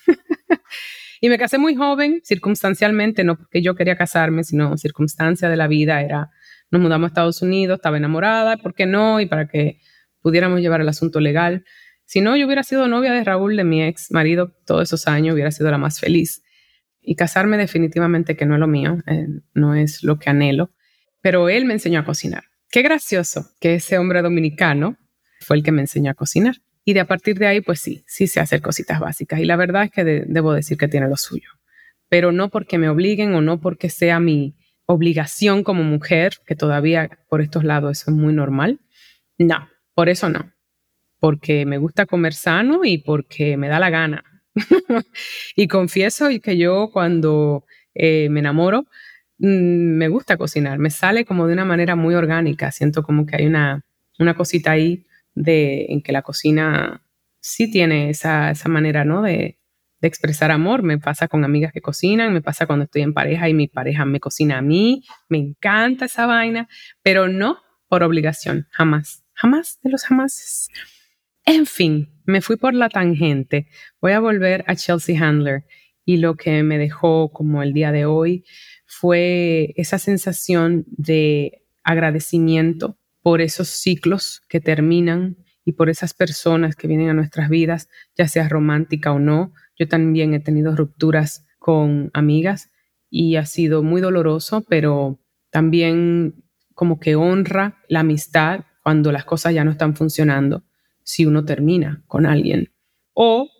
y 1.20 1.28
me 1.28 1.38
casé 1.38 1.58
muy 1.58 1.74
joven, 1.74 2.20
circunstancialmente, 2.24 3.24
no 3.24 3.36
porque 3.36 3.62
yo 3.62 3.74
quería 3.74 3.96
casarme, 3.96 4.44
sino 4.44 4.76
circunstancia 4.76 5.48
de 5.48 5.56
la 5.56 5.66
vida, 5.66 6.02
era, 6.02 6.30
nos 6.70 6.80
mudamos 6.80 7.06
a 7.06 7.08
Estados 7.08 7.42
Unidos, 7.42 7.76
estaba 7.76 7.96
enamorada, 7.96 8.56
¿por 8.58 8.74
qué 8.74 8.86
no? 8.86 9.20
Y 9.20 9.26
para 9.26 9.48
que 9.48 9.80
pudiéramos 10.20 10.60
llevar 10.60 10.80
el 10.80 10.88
asunto 10.88 11.20
legal. 11.20 11.64
Si 12.04 12.20
no, 12.20 12.36
yo 12.36 12.46
hubiera 12.46 12.62
sido 12.62 12.88
novia 12.88 13.12
de 13.12 13.24
Raúl, 13.24 13.56
de 13.56 13.64
mi 13.64 13.82
ex 13.82 14.10
marido, 14.10 14.54
todos 14.66 14.82
esos 14.82 15.06
años, 15.08 15.34
hubiera 15.34 15.50
sido 15.50 15.70
la 15.70 15.78
más 15.78 16.00
feliz. 16.00 16.42
Y 17.00 17.16
casarme 17.16 17.56
definitivamente 17.56 18.36
que 18.36 18.46
no 18.46 18.54
es 18.54 18.60
lo 18.60 18.66
mío, 18.66 18.98
eh, 19.06 19.26
no 19.54 19.74
es 19.74 20.02
lo 20.02 20.18
que 20.18 20.30
anhelo, 20.30 20.72
pero 21.22 21.48
él 21.48 21.64
me 21.64 21.74
enseñó 21.74 22.00
a 22.00 22.04
cocinar. 22.04 22.44
Qué 22.70 22.82
gracioso 22.82 23.50
que 23.60 23.74
ese 23.76 23.98
hombre 23.98 24.20
dominicano 24.20 24.98
fue 25.40 25.56
el 25.56 25.62
que 25.62 25.72
me 25.72 25.80
enseñó 25.80 26.10
a 26.10 26.14
cocinar. 26.14 26.56
Y 26.88 26.94
de 26.94 27.00
a 27.00 27.06
partir 27.06 27.38
de 27.38 27.46
ahí, 27.46 27.60
pues 27.60 27.80
sí, 27.80 28.02
sí 28.06 28.26
sé 28.26 28.40
hacer 28.40 28.62
cositas 28.62 28.98
básicas. 28.98 29.40
Y 29.40 29.44
la 29.44 29.56
verdad 29.56 29.84
es 29.84 29.90
que 29.90 30.04
debo 30.04 30.54
decir 30.54 30.78
que 30.78 30.88
tiene 30.88 31.06
lo 31.06 31.18
suyo. 31.18 31.50
Pero 32.08 32.32
no 32.32 32.48
porque 32.48 32.78
me 32.78 32.88
obliguen 32.88 33.34
o 33.34 33.42
no 33.42 33.60
porque 33.60 33.90
sea 33.90 34.20
mi 34.20 34.56
obligación 34.86 35.64
como 35.64 35.82
mujer, 35.82 36.36
que 36.46 36.56
todavía 36.56 37.10
por 37.28 37.42
estos 37.42 37.62
lados 37.62 38.00
eso 38.00 38.10
es 38.10 38.16
muy 38.16 38.32
normal. 38.32 38.80
No, 39.36 39.68
por 39.94 40.08
eso 40.08 40.30
no. 40.30 40.50
Porque 41.20 41.66
me 41.66 41.76
gusta 41.76 42.06
comer 42.06 42.32
sano 42.32 42.86
y 42.86 42.96
porque 42.96 43.58
me 43.58 43.68
da 43.68 43.78
la 43.78 43.90
gana. 43.90 44.24
y 45.56 45.68
confieso 45.68 46.28
que 46.42 46.56
yo 46.56 46.88
cuando 46.90 47.66
eh, 47.92 48.30
me 48.30 48.40
enamoro, 48.40 48.86
mm, 49.36 49.98
me 49.98 50.08
gusta 50.08 50.38
cocinar, 50.38 50.78
me 50.78 50.88
sale 50.88 51.26
como 51.26 51.46
de 51.48 51.52
una 51.52 51.66
manera 51.66 51.96
muy 51.96 52.14
orgánica, 52.14 52.72
siento 52.72 53.02
como 53.02 53.26
que 53.26 53.36
hay 53.36 53.46
una, 53.46 53.84
una 54.18 54.32
cosita 54.32 54.70
ahí 54.70 55.04
de, 55.34 55.86
en 55.88 56.02
que 56.02 56.12
la 56.12 56.22
cocina 56.22 57.04
sí 57.40 57.70
tiene 57.70 58.10
esa, 58.10 58.50
esa 58.50 58.68
manera, 58.68 59.04
¿no? 59.04 59.22
De, 59.22 59.58
de, 60.00 60.08
expresar 60.08 60.50
amor. 60.50 60.82
Me 60.82 60.98
pasa 60.98 61.28
con 61.28 61.44
amigas 61.44 61.72
que 61.72 61.80
cocinan, 61.80 62.32
me 62.32 62.42
pasa 62.42 62.66
cuando 62.66 62.84
estoy 62.84 63.02
en 63.02 63.14
pareja 63.14 63.48
y 63.48 63.54
mi 63.54 63.68
pareja 63.68 64.04
me 64.04 64.20
cocina 64.20 64.58
a 64.58 64.62
mí, 64.62 65.04
me 65.28 65.38
encanta 65.38 66.06
esa 66.06 66.26
vaina, 66.26 66.68
pero 67.02 67.28
no 67.28 67.58
por 67.88 68.02
obligación, 68.02 68.66
jamás, 68.70 69.24
jamás 69.32 69.78
de 69.82 69.90
los 69.90 70.04
jamás. 70.04 70.68
En 71.44 71.64
fin, 71.66 72.10
me 72.26 72.42
fui 72.42 72.56
por 72.56 72.74
la 72.74 72.90
tangente. 72.90 73.68
Voy 74.00 74.12
a 74.12 74.20
volver 74.20 74.64
a 74.66 74.76
Chelsea 74.76 75.18
Handler 75.18 75.64
y 76.04 76.18
lo 76.18 76.36
que 76.36 76.62
me 76.62 76.78
dejó 76.78 77.32
como 77.32 77.62
el 77.62 77.72
día 77.72 77.90
de 77.90 78.04
hoy 78.04 78.44
fue 78.86 79.72
esa 79.76 79.98
sensación 79.98 80.84
de 80.88 81.62
agradecimiento 81.82 82.98
por 83.28 83.42
esos 83.42 83.68
ciclos 83.68 84.40
que 84.48 84.58
terminan 84.58 85.36
y 85.62 85.72
por 85.72 85.90
esas 85.90 86.14
personas 86.14 86.76
que 86.76 86.88
vienen 86.88 87.10
a 87.10 87.12
nuestras 87.12 87.50
vidas, 87.50 87.90
ya 88.16 88.26
sea 88.26 88.48
romántica 88.48 89.12
o 89.12 89.18
no. 89.18 89.52
Yo 89.78 89.86
también 89.86 90.32
he 90.32 90.40
tenido 90.40 90.74
rupturas 90.74 91.46
con 91.58 92.10
amigas 92.14 92.70
y 93.10 93.36
ha 93.36 93.44
sido 93.44 93.82
muy 93.82 94.00
doloroso, 94.00 94.64
pero 94.66 95.20
también 95.50 96.42
como 96.72 96.98
que 97.00 97.16
honra 97.16 97.76
la 97.90 98.00
amistad 98.00 98.64
cuando 98.82 99.12
las 99.12 99.26
cosas 99.26 99.52
ya 99.52 99.62
no 99.62 99.72
están 99.72 99.94
funcionando 99.94 100.64
si 101.02 101.26
uno 101.26 101.44
termina 101.44 102.02
con 102.06 102.24
alguien. 102.24 102.72
O, 103.12 103.50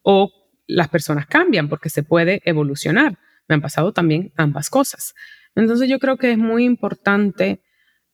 o 0.00 0.32
las 0.66 0.88
personas 0.88 1.26
cambian 1.26 1.68
porque 1.68 1.90
se 1.90 2.02
puede 2.02 2.40
evolucionar. 2.46 3.18
Me 3.46 3.56
han 3.56 3.60
pasado 3.60 3.92
también 3.92 4.32
ambas 4.36 4.70
cosas. 4.70 5.14
Entonces 5.54 5.86
yo 5.90 5.98
creo 5.98 6.16
que 6.16 6.32
es 6.32 6.38
muy 6.38 6.64
importante 6.64 7.60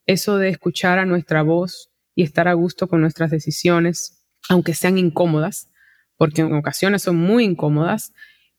eso 0.06 0.38
de 0.38 0.48
escuchar 0.48 0.98
a 0.98 1.06
nuestra 1.06 1.42
voz 1.42 1.90
y 2.14 2.22
estar 2.22 2.48
a 2.48 2.54
gusto 2.54 2.88
con 2.88 3.00
nuestras 3.00 3.30
decisiones, 3.30 4.24
aunque 4.48 4.74
sean 4.74 4.98
incómodas, 4.98 5.70
porque 6.16 6.42
en 6.42 6.52
ocasiones 6.54 7.02
son 7.02 7.16
muy 7.16 7.44
incómodas 7.44 8.12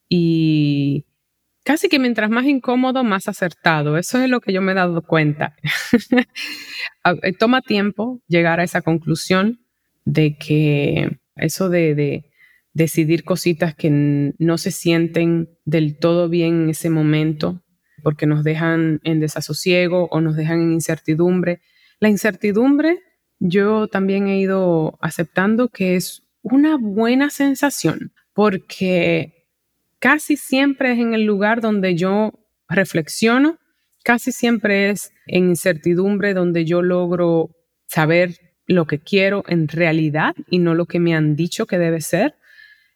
y 0.10 1.06
casi 1.64 1.90
que 1.90 2.00
mientras 2.00 2.30
más 2.30 2.46
incómodo, 2.46 3.04
más 3.04 3.28
acertado. 3.28 3.98
Eso 3.98 4.22
es 4.22 4.30
lo 4.30 4.40
que 4.40 4.54
yo 4.54 4.62
me 4.62 4.72
he 4.72 4.76
dado 4.76 5.02
cuenta. 5.02 5.56
Toma 7.40 7.62
tiempo 7.62 8.22
llegar 8.28 8.60
a 8.60 8.64
esa 8.64 8.82
conclusión 8.82 9.60
de 10.06 10.38
que 10.38 11.20
eso 11.36 11.70
de, 11.70 12.32
decidir 12.74 13.24
cositas 13.24 13.74
que 13.74 14.34
no 14.38 14.58
se 14.58 14.70
sienten 14.70 15.50
del 15.64 15.98
todo 15.98 16.28
bien 16.28 16.64
en 16.64 16.70
ese 16.72 16.90
momento, 16.90 17.64
porque 18.06 18.28
nos 18.28 18.44
dejan 18.44 19.02
en 19.04 19.20
desasosiego 19.20 20.08
o 20.12 20.22
nos 20.22 20.36
dejan 20.36 20.62
en 20.62 20.74
incertidumbre. 20.74 21.62
La 22.00 22.08
incertidumbre 22.08 23.00
yo 23.40 23.88
también 23.88 24.28
he 24.28 24.38
ido 24.38 25.00
aceptando 25.02 25.70
que 25.70 25.96
es 25.96 26.22
una 26.44 26.78
buena 26.78 27.32
sensación, 27.32 28.12
porque 28.36 29.48
casi 29.98 30.38
siempre 30.38 30.92
es 30.92 31.00
en 31.00 31.16
el 31.16 31.24
lugar 31.24 31.62
donde 31.62 31.96
yo 31.96 32.34
reflexiono, 32.70 33.58
casi 34.04 34.32
siempre 34.32 34.92
es 34.92 35.12
en 35.26 35.50
incertidumbre 35.50 36.36
donde 36.36 36.64
yo 36.64 36.84
logro 36.84 37.56
saber 37.88 38.36
lo 38.68 38.86
que 38.86 39.00
quiero 39.00 39.44
en 39.48 39.68
realidad 39.68 40.36
y 40.48 40.60
no 40.60 40.76
lo 40.76 40.86
que 40.86 41.00
me 41.00 41.16
han 41.16 41.36
dicho 41.36 41.66
que 41.66 41.80
debe 41.80 42.02
ser, 42.02 42.36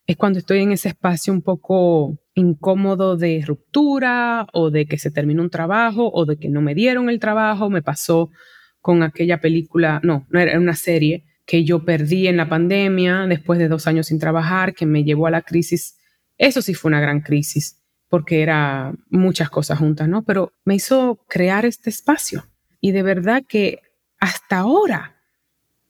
es 0.09 0.17
cuando 0.17 0.39
estoy 0.39 0.61
en 0.61 0.71
ese 0.71 0.87
espacio 0.87 1.31
un 1.31 1.43
poco 1.43 2.17
incómodo 2.33 3.15
de 3.15 3.43
ruptura 3.45 4.47
o 4.53 4.71
de 4.71 4.87
que 4.87 4.97
se 4.97 5.11
terminó 5.11 5.43
un 5.43 5.51
trabajo 5.51 6.09
o 6.11 6.25
de 6.25 6.39
que 6.39 6.49
no 6.49 6.61
me 6.61 6.73
dieron 6.73 7.11
el 7.11 7.19
trabajo. 7.19 7.69
Me 7.69 7.83
pasó 7.83 8.31
con 8.79 9.03
aquella 9.03 9.39
película, 9.39 10.01
no, 10.03 10.25
no 10.31 10.39
era 10.39 10.57
una 10.57 10.75
serie 10.75 11.25
que 11.45 11.63
yo 11.63 11.85
perdí 11.85 12.25
en 12.25 12.37
la 12.37 12.49
pandemia 12.49 13.27
después 13.27 13.59
de 13.59 13.67
dos 13.67 13.85
años 13.85 14.07
sin 14.07 14.17
trabajar, 14.17 14.73
que 14.73 14.87
me 14.87 15.03
llevó 15.03 15.27
a 15.27 15.31
la 15.31 15.43
crisis. 15.43 15.99
Eso 16.39 16.63
sí 16.63 16.73
fue 16.73 16.89
una 16.89 17.01
gran 17.01 17.21
crisis, 17.21 17.79
porque 18.07 18.41
era 18.41 18.91
muchas 19.11 19.51
cosas 19.51 19.77
juntas, 19.77 20.09
¿no? 20.09 20.23
Pero 20.23 20.53
me 20.65 20.73
hizo 20.73 21.23
crear 21.29 21.67
este 21.67 21.91
espacio. 21.91 22.47
Y 22.81 22.93
de 22.93 23.03
verdad 23.03 23.43
que 23.47 23.81
hasta 24.19 24.57
ahora 24.57 25.21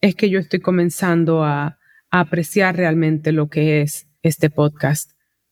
es 0.02 0.14
que 0.16 0.30
yo 0.30 0.40
estoy 0.40 0.60
comenzando 0.60 1.46
a, 1.46 1.78
apreciar 2.12 2.76
realmente 2.76 3.32
lo 3.32 3.50
que 3.50 3.82
es 3.82 4.09
este 4.22 4.50
podcast 4.50 5.12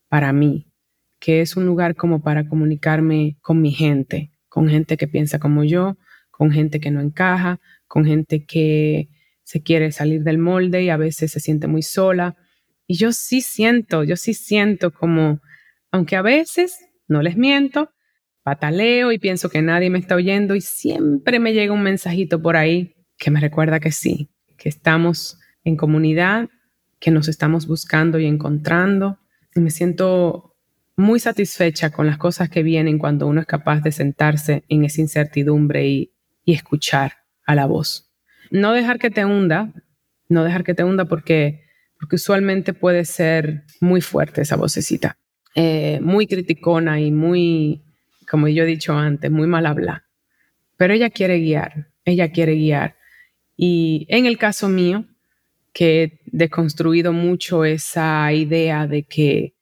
para 0.09 0.33
mí, 0.33 0.71
que 1.19 1.41
es 1.41 1.57
un 1.57 1.65
lugar 1.65 1.95
como 1.95 2.21
para 2.21 2.47
comunicarme 2.47 3.37
con 3.41 3.61
mi 3.61 3.71
gente, 3.71 4.31
con 4.49 4.69
gente 4.69 4.97
que 4.97 5.07
piensa 5.07 5.39
como 5.39 5.63
yo, 5.63 5.97
con 6.31 6.51
gente 6.51 6.79
que 6.79 6.91
no 6.91 7.01
encaja, 7.01 7.59
con 7.87 8.05
gente 8.05 8.45
que 8.45 9.09
se 9.43 9.61
quiere 9.61 9.91
salir 9.91 10.23
del 10.23 10.37
molde 10.37 10.83
y 10.83 10.89
a 10.89 10.97
veces 10.97 11.31
se 11.31 11.39
siente 11.39 11.67
muy 11.67 11.81
sola. 11.81 12.35
Y 12.85 12.97
yo 12.97 13.11
sí 13.11 13.41
siento, 13.41 14.03
yo 14.03 14.15
sí 14.15 14.33
siento 14.33 14.91
como, 14.91 15.41
aunque 15.91 16.15
a 16.15 16.21
veces, 16.21 16.77
no 17.07 17.21
les 17.21 17.37
miento, 17.37 17.91
pataleo 18.43 19.11
y 19.11 19.19
pienso 19.19 19.49
que 19.49 19.61
nadie 19.61 19.89
me 19.89 19.99
está 19.99 20.15
oyendo 20.15 20.55
y 20.55 20.61
siempre 20.61 21.39
me 21.39 21.53
llega 21.53 21.73
un 21.73 21.83
mensajito 21.83 22.41
por 22.41 22.55
ahí 22.55 22.95
que 23.17 23.31
me 23.31 23.39
recuerda 23.39 23.79
que 23.79 23.91
sí, 23.91 24.29
que 24.57 24.69
estamos 24.69 25.39
en 25.63 25.75
comunidad, 25.75 26.49
que 26.99 27.11
nos 27.11 27.27
estamos 27.27 27.67
buscando 27.67 28.19
y 28.19 28.25
encontrando. 28.25 29.19
Y 29.55 29.59
me 29.59 29.71
siento 29.71 30.55
muy 30.97 31.19
satisfecha 31.19 31.91
con 31.91 32.07
las 32.07 32.17
cosas 32.17 32.49
que 32.49 32.63
vienen 32.63 32.97
cuando 32.97 33.27
uno 33.27 33.39
es 33.39 33.47
capaz 33.47 33.81
de 33.81 33.91
sentarse 33.91 34.63
en 34.67 34.83
esa 34.83 35.01
incertidumbre 35.01 35.87
y, 35.87 36.13
escuchar 36.45 37.11
a 37.45 37.55
la 37.55 37.65
voz. 37.65 38.09
No 38.51 38.71
dejar 38.71 38.99
que 38.99 39.09
te 39.09 39.25
hunda, 39.25 39.73
no 40.29 40.45
dejar 40.45 40.63
que 40.63 40.73
te 40.73 40.85
hunda 40.85 41.03
porque, 41.03 41.65
porque 41.99 42.15
usualmente 42.15 42.73
puede 42.73 43.03
ser 43.03 43.65
muy 43.81 43.99
fuerte 43.99 44.43
esa 44.43 44.55
vocecita, 44.55 45.17
eh, 45.55 45.99
muy 46.01 46.25
criticona 46.25 47.01
y 47.01 47.11
muy, 47.11 47.83
como 48.31 48.47
yo 48.47 48.63
he 48.63 48.65
dicho 48.65 48.93
antes, 48.93 49.29
muy 49.29 49.45
mal 49.45 49.65
habla. 49.65 50.05
Pero 50.77 50.93
ella 50.93 51.09
quiere 51.09 51.39
guiar, 51.39 51.89
ella 52.05 52.31
quiere 52.31 52.55
guiar. 52.55 52.95
Y 53.57 54.05
en 54.07 54.25
el 54.25 54.37
caso 54.37 54.69
mío, 54.69 55.03
que 55.73 56.16
deconstruido 56.31 57.13
mucho 57.13 57.65
esa 57.65 58.31
idea 58.33 58.87
de 58.87 59.03
que 59.03 59.53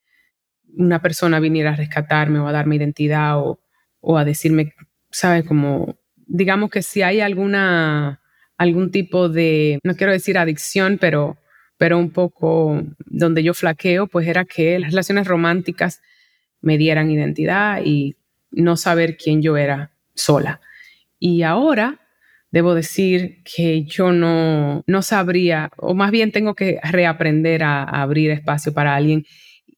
una 0.78 1.02
persona 1.02 1.40
viniera 1.40 1.72
a 1.72 1.76
rescatarme 1.76 2.40
o 2.40 2.48
a 2.48 2.52
darme 2.52 2.76
identidad 2.76 3.40
o, 3.40 3.60
o 4.02 4.18
a 4.18 4.26
decirme, 4.26 4.74
¿sabes? 5.10 5.46
Como, 5.46 5.98
digamos 6.16 6.70
que 6.70 6.82
si 6.82 7.02
hay 7.02 7.22
alguna, 7.22 8.22
algún 8.58 8.92
tipo 8.92 9.30
de, 9.30 9.80
no 9.84 9.96
quiero 9.96 10.12
decir 10.12 10.38
adicción, 10.38 10.98
pero, 11.00 11.38
pero 11.78 11.98
un 11.98 12.10
poco 12.10 12.84
donde 13.06 13.44
yo 13.44 13.54
flaqueo, 13.54 14.08
pues 14.08 14.28
era 14.28 14.44
que 14.44 14.80
las 14.80 14.92
relaciones 14.92 15.28
románticas 15.28 16.02
me 16.62 16.78
dieran 16.78 17.12
identidad 17.12 17.82
y 17.86 18.16
no 18.52 18.76
saber 18.76 19.18
quién 19.18 19.42
yo 19.42 19.56
era 19.56 19.92
sola. 20.14 20.60
Y 21.20 21.44
ahora 21.44 22.00
debo 22.56 22.74
decir 22.74 23.44
que 23.44 23.84
yo 23.84 24.14
no, 24.14 24.86
no 24.88 25.02
sabría, 25.02 25.72
o 25.76 25.94
más 25.94 26.10
bien 26.10 26.32
tengo 26.32 26.56
que 26.56 26.80
reaprender 26.84 27.64
a, 27.64 27.84
abrir 27.84 28.32
espacio 28.32 28.74
para 28.74 28.96
alguien. 28.96 29.26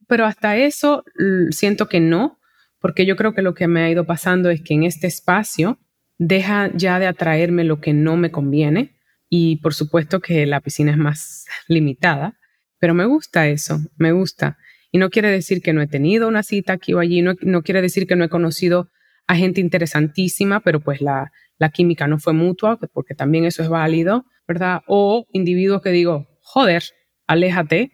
Pero 0.08 0.28
hasta 0.28 0.58
eso 0.58 1.04
siento 1.50 1.90
que 1.90 2.00
no, 2.00 2.40
porque 2.80 3.08
yo 3.08 3.16
creo 3.16 3.34
que 3.34 3.42
lo 3.42 3.56
que 3.56 3.68
me 3.68 3.82
ha 3.82 3.90
ido 3.90 4.06
pasando 4.06 4.52
es 4.52 4.62
que 4.62 4.76
en 4.76 4.84
este 4.84 5.08
espacio 5.08 5.80
deja 6.20 6.70
ya 6.76 7.00
de 7.00 7.08
atraerme 7.08 7.64
lo 7.64 7.82
que 7.82 7.94
no 7.94 8.16
me 8.16 8.30
conviene 8.30 8.96
y 9.28 9.56
por 9.56 9.74
supuesto 9.74 10.20
que 10.20 10.46
la 10.46 10.62
piscina 10.62 10.92
es 10.92 11.00
más 11.00 11.48
limitada, 11.68 12.38
pero 12.78 12.94
me 12.94 13.06
gusta 13.06 13.48
eso, 13.48 13.80
me 13.98 14.12
gusta. 14.12 14.60
Y 14.92 15.00
no 15.00 15.10
quiere 15.10 15.32
decir 15.32 15.64
que 15.64 15.74
no 15.74 15.82
he 15.82 15.88
tenido 15.88 16.28
una 16.28 16.44
cita 16.44 16.74
aquí 16.74 16.94
o 16.94 17.00
allí, 17.00 17.24
no, 17.24 17.34
no 17.42 17.64
quiere 17.64 17.82
decir 17.82 18.06
que 18.06 18.16
no 18.16 18.24
he 18.24 18.30
conocido 18.30 18.92
a 19.26 19.36
gente 19.36 19.62
interesantísima, 19.62 20.60
pero 20.60 20.80
pues 20.80 21.02
la, 21.02 21.32
la 21.58 21.70
química 21.70 22.08
no 22.08 22.20
fue 22.20 22.34
mutua, 22.34 22.78
porque 22.94 23.16
también 23.16 23.46
eso 23.46 23.64
es 23.64 23.70
válido, 23.70 24.26
¿verdad? 24.48 24.82
O 24.88 25.26
individuos 25.32 25.82
que 25.82 25.90
digo, 25.92 26.28
joder, 26.42 26.84
aléjate, 27.28 27.92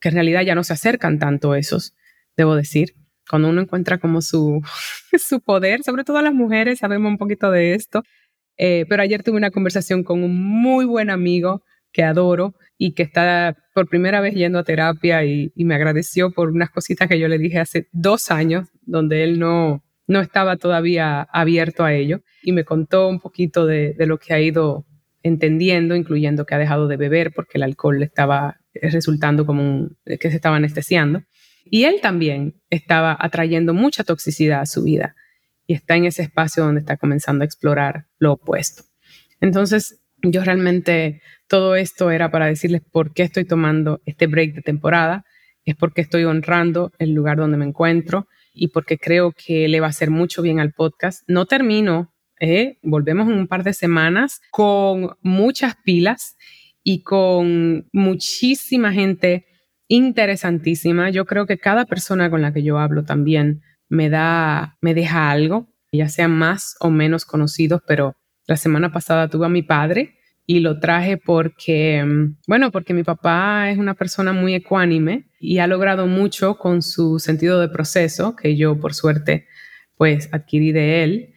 que 0.00 0.08
en 0.08 0.14
realidad 0.14 0.42
ya 0.42 0.54
no 0.54 0.64
se 0.64 0.72
acercan 0.72 1.18
tanto 1.18 1.54
esos, 1.54 1.94
debo 2.36 2.56
decir. 2.56 2.94
Cuando 3.28 3.48
uno 3.48 3.62
encuentra 3.62 3.98
como 3.98 4.20
su, 4.20 4.60
su 5.18 5.40
poder, 5.40 5.82
sobre 5.82 6.04
todo 6.04 6.20
las 6.22 6.34
mujeres, 6.34 6.78
sabemos 6.78 7.10
un 7.10 7.18
poquito 7.18 7.50
de 7.50 7.74
esto. 7.74 8.02
Eh, 8.56 8.86
pero 8.88 9.02
ayer 9.02 9.22
tuve 9.22 9.36
una 9.36 9.50
conversación 9.50 10.04
con 10.04 10.22
un 10.22 10.36
muy 10.36 10.84
buen 10.84 11.10
amigo 11.10 11.62
que 11.92 12.02
adoro 12.02 12.54
y 12.76 12.92
que 12.94 13.04
está 13.04 13.56
por 13.72 13.88
primera 13.88 14.20
vez 14.20 14.34
yendo 14.34 14.58
a 14.58 14.64
terapia 14.64 15.24
y, 15.24 15.52
me 15.56 15.74
agradeció 15.74 16.32
por 16.32 16.50
unas 16.50 16.70
cositas 16.70 17.08
que 17.08 17.18
yo 17.18 17.28
le 17.28 17.38
dije 17.38 17.58
hace 17.60 17.88
dos 17.92 18.30
años, 18.30 18.68
donde 18.82 19.24
él 19.24 19.38
no, 19.38 19.83
no 20.06 20.20
estaba 20.20 20.56
todavía 20.56 21.22
abierto 21.22 21.84
a 21.84 21.92
ello 21.92 22.20
y 22.42 22.52
me 22.52 22.64
contó 22.64 23.08
un 23.08 23.20
poquito 23.20 23.66
de, 23.66 23.94
lo 23.98 24.18
que 24.18 24.34
ha 24.34 24.40
ido 24.40 24.86
entendiendo, 25.22 25.96
incluyendo 25.96 26.44
que 26.44 26.54
ha 26.54 26.58
dejado 26.58 26.88
de 26.88 26.96
beber 26.96 27.32
porque 27.32 27.58
el 27.58 27.62
alcohol 27.62 27.98
le 27.98 28.04
estaba 28.04 28.60
resultando 28.74 29.46
como 29.46 29.62
un, 29.62 29.96
que 30.04 30.30
se 30.30 30.36
estaba 30.36 30.56
anestesiando. 30.56 31.22
Y 31.64 31.84
él 31.84 32.00
también 32.02 32.60
estaba 32.68 33.16
atrayendo 33.18 33.72
mucha 33.72 34.04
toxicidad 34.04 34.60
a 34.60 34.66
su 34.66 34.82
vida 34.82 35.16
y 35.66 35.72
está 35.72 35.96
en 35.96 36.04
ese 36.04 36.22
espacio 36.22 36.62
donde 36.62 36.80
está 36.80 36.98
comenzando 36.98 37.42
a 37.42 37.46
explorar 37.46 38.06
lo 38.18 38.32
opuesto. 38.32 38.82
Entonces, 39.40 40.00
yo 40.22 40.44
realmente 40.44 41.22
todo 41.48 41.76
esto 41.76 42.10
era 42.10 42.30
para 42.30 42.46
decirles 42.46 42.82
por 42.82 43.14
qué 43.14 43.22
estoy 43.22 43.46
tomando 43.46 44.02
este 44.04 44.26
break 44.26 44.54
de 44.54 44.62
temporada, 44.62 45.24
es 45.64 45.74
porque 45.74 46.02
estoy 46.02 46.24
honrando 46.24 46.92
el 46.98 47.12
lugar 47.12 47.38
donde 47.38 47.56
me 47.56 47.64
encuentro 47.64 48.28
y 48.54 48.68
porque 48.68 48.96
creo 48.96 49.32
que 49.32 49.68
le 49.68 49.80
va 49.80 49.88
a 49.88 49.90
hacer 49.90 50.10
mucho 50.10 50.40
bien 50.40 50.60
al 50.60 50.72
podcast. 50.72 51.22
No 51.26 51.46
termino, 51.46 52.14
¿eh? 52.40 52.78
volvemos 52.82 53.28
en 53.28 53.34
un 53.34 53.48
par 53.48 53.64
de 53.64 53.74
semanas 53.74 54.40
con 54.50 55.16
muchas 55.20 55.74
pilas 55.84 56.36
y 56.82 57.02
con 57.02 57.88
muchísima 57.92 58.92
gente 58.92 59.46
interesantísima. 59.88 61.10
Yo 61.10 61.26
creo 61.26 61.46
que 61.46 61.58
cada 61.58 61.84
persona 61.84 62.30
con 62.30 62.40
la 62.42 62.52
que 62.52 62.62
yo 62.62 62.78
hablo 62.78 63.04
también 63.04 63.62
me 63.88 64.08
da, 64.08 64.78
me 64.80 64.94
deja 64.94 65.30
algo, 65.30 65.68
ya 65.92 66.08
sean 66.08 66.30
más 66.30 66.76
o 66.80 66.90
menos 66.90 67.24
conocidos, 67.24 67.82
pero 67.86 68.16
la 68.46 68.56
semana 68.56 68.92
pasada 68.92 69.28
tuve 69.28 69.46
a 69.46 69.50
mi 69.50 69.62
padre 69.62 70.18
y 70.46 70.60
lo 70.60 70.78
traje 70.78 71.16
porque, 71.16 72.04
mm, 72.04 72.36
bueno, 72.46 72.70
porque 72.70 72.94
mi 72.94 73.02
papá 73.02 73.70
es 73.70 73.78
una 73.78 73.94
persona 73.94 74.32
muy 74.32 74.54
ecuánime 74.54 75.28
y 75.38 75.58
ha 75.58 75.66
logrado 75.66 76.06
mucho 76.06 76.58
con 76.58 76.82
su 76.82 77.18
sentido 77.18 77.60
de 77.60 77.68
proceso, 77.68 78.36
que 78.36 78.56
yo 78.56 78.78
por 78.78 78.94
suerte 78.94 79.46
pues 79.96 80.28
adquirí 80.32 80.72
de 80.72 81.04
él, 81.04 81.34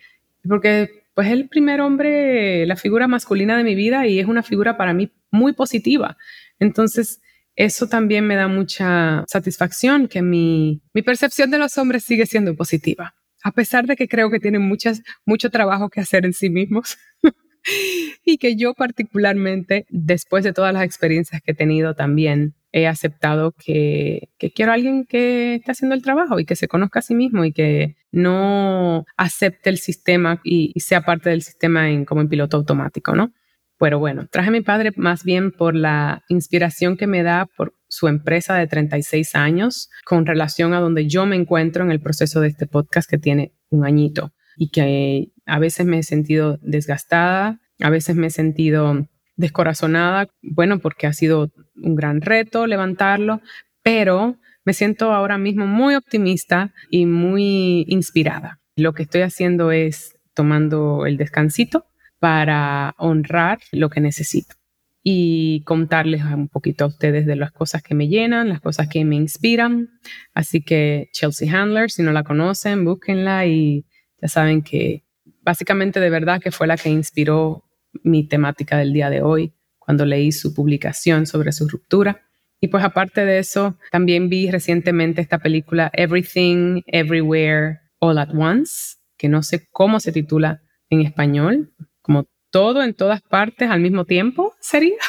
porque 0.48 0.89
pues 1.13 1.28
es 1.28 1.34
el 1.34 1.50
primer 1.50 1.82
hombre, 1.82 2.65
la 2.65 2.76
figura 2.76 3.08
masculina 3.08 3.58
de 3.58 3.63
mi 3.63 3.76
vida 3.76 4.08
y 4.08 4.20
es 4.20 4.28
una 4.28 4.43
figura 4.43 4.78
para 4.78 4.93
mí 4.93 5.12
muy 5.32 5.54
positiva. 5.54 6.17
Entonces, 6.60 7.22
eso 7.56 7.88
también 7.88 8.28
me 8.28 8.36
da 8.36 8.48
mucha 8.48 9.24
satisfacción 9.28 10.08
que 10.08 10.22
mi, 10.22 10.84
mi 10.93 11.02
percepción 11.02 11.50
de 11.50 11.58
los 11.58 11.78
hombres 11.78 12.04
sigue 12.04 12.28
siendo 12.28 12.56
positiva, 12.56 13.15
a 13.43 13.52
pesar 13.52 13.88
de 13.88 13.96
que 13.96 14.08
creo 14.08 14.30
que 14.30 14.39
tienen 14.39 14.62
muchas, 14.62 15.02
mucho 15.26 15.50
trabajo 15.50 15.89
que 15.89 16.02
hacer 16.02 16.26
en 16.26 16.34
sí 16.34 16.50
mismos. 16.50 16.98
y 18.25 18.38
que 18.38 18.56
yo 18.56 18.73
particularmente, 18.73 19.86
después 19.89 20.43
de 20.43 20.53
todas 20.53 20.73
las 20.73 20.84
experiencias 20.84 21.41
que 21.41 21.51
he 21.51 21.56
tenido 21.56 21.95
también, 21.95 22.56
he 22.71 22.88
aceptado 22.88 23.53
que, 23.53 24.30
que, 24.38 24.51
quiero 24.51 24.71
a 24.71 24.75
alguien 24.75 25.06
que 25.06 25.56
esté 25.56 25.71
haciendo 25.71 25.95
el 25.95 26.01
trabajo 26.01 26.39
y 26.39 26.45
que 26.45 26.56
se 26.56 26.67
conozca 26.67 26.99
a 26.99 27.01
sí 27.01 27.15
mismo 27.15 27.45
y 27.45 27.53
que 27.53 27.95
no 28.12 29.06
acepte 29.15 29.69
el 29.69 29.77
sistema 29.77 30.41
y, 30.43 30.71
y 30.75 30.80
sea 30.82 31.01
parte 31.01 31.30
del 31.30 31.41
sistema 31.41 31.88
como 32.06 32.21
en 32.21 32.30
piloto 32.30 32.58
automático, 32.58 33.15
¿no? 33.15 33.32
Pero 33.80 33.99
bueno, 33.99 34.27
traje 34.30 34.49
a 34.49 34.51
mi 34.51 34.62
padre 34.62 34.91
más 34.95 35.23
bien 35.23 35.51
por 35.51 35.75
la 35.75 36.23
inspiración 36.30 36.97
que 36.97 37.08
me 37.08 37.23
da 37.23 37.47
por 37.58 37.73
su 37.88 38.08
empresa 38.08 38.56
de 38.56 38.67
36 38.67 39.36
años 39.36 39.89
con 40.03 40.25
relación 40.25 40.73
a 40.73 40.80
donde 40.80 41.08
yo 41.08 41.25
me 41.25 41.36
encuentro 41.36 41.84
en 41.84 41.91
el 41.91 42.01
proceso 42.01 42.41
de 42.41 42.49
este 42.49 42.67
podcast 42.67 43.10
que 43.10 43.17
tiene 43.17 43.53
un 43.69 43.86
añito 43.86 44.34
y 44.58 44.69
que 44.69 45.32
a 45.47 45.60
veces 45.60 45.86
me 45.86 45.99
he 45.99 46.03
sentido 46.03 46.60
desgastada, 46.62 47.60
a 47.79 47.89
veces 47.89 48.15
me 48.15 48.27
he 48.27 48.31
sentido 48.31 49.07
descorazonada, 49.36 50.27
bueno, 50.41 50.79
porque 50.79 51.07
ha 51.07 51.13
sido 51.13 51.51
un 51.75 51.95
gran 51.95 52.21
reto 52.21 52.67
levantarlo, 52.67 53.41
pero 53.81 54.38
me 54.65 54.73
siento 54.73 55.13
ahora 55.13 55.38
mismo 55.38 55.65
muy 55.65 55.95
optimista 55.95 56.73
y 56.89 57.05
muy 57.05 57.86
inspirada. 57.88 58.60
Lo 58.75 58.93
que 58.93 59.03
estoy 59.03 59.21
haciendo 59.21 59.71
es 59.71 60.15
tomando 60.33 61.05
el 61.05 61.17
descansito 61.17 61.86
para 62.19 62.93
honrar 62.97 63.60
lo 63.71 63.89
que 63.89 64.01
necesito 64.01 64.55
y 65.03 65.63
contarles 65.63 66.23
un 66.25 66.49
poquito 66.49 66.83
a 66.83 66.88
ustedes 66.88 67.25
de 67.25 67.38
las 67.38 67.53
cosas 67.53 67.81
que 67.81 67.95
me 67.95 68.10
llenan, 68.10 68.49
las 68.49 68.60
cosas 68.60 68.89
que 68.89 69.05
me 69.05 69.15
inspiran. 69.15 69.88
Así 70.33 70.62
que 70.62 71.07
Chelsea 71.13 71.49
Handler, 71.49 71.89
si 71.89 72.03
no 72.03 72.12
la 72.12 72.23
conocen, 72.23 72.83
búsquenla 72.83 73.45
y 73.45 73.86
ya 74.21 74.27
saben 74.27 74.63
que 74.63 75.07
básicamente 75.47 76.01
de 76.01 76.10
verdad 76.10 76.41
que 76.41 76.51
fue 76.51 76.67
la 76.67 76.75
que 76.75 76.89
inspiró 76.89 77.63
mi 78.03 78.27
temática 78.27 78.77
del 78.77 78.91
día 78.91 79.10
de 79.10 79.21
hoy 79.21 79.53
cuando 79.79 80.05
leí 80.05 80.33
su 80.33 80.53
publicación 80.53 81.25
sobre 81.25 81.53
su 81.53 81.69
ruptura. 81.69 82.25
Y 82.60 82.67
pues 82.67 82.83
aparte 82.83 83.23
de 83.23 83.39
eso, 83.39 83.77
también 83.89 84.27
vi 84.27 84.51
recientemente 84.51 85.21
esta 85.21 85.39
película 85.39 85.89
Everything, 85.93 86.81
Everywhere, 86.88 87.79
All 87.99 88.17
at 88.17 88.36
Once, 88.36 88.97
que 89.15 89.29
no 89.29 89.41
sé 89.41 89.69
cómo 89.71 90.01
se 90.01 90.12
titula 90.12 90.63
en 90.89 90.99
español, 90.99 91.71
como 92.01 92.27
todo 92.51 92.83
en 92.83 92.93
todas 92.93 93.21
partes 93.21 93.69
al 93.69 93.79
mismo 93.79 94.03
tiempo, 94.03 94.53
sería. 94.60 94.97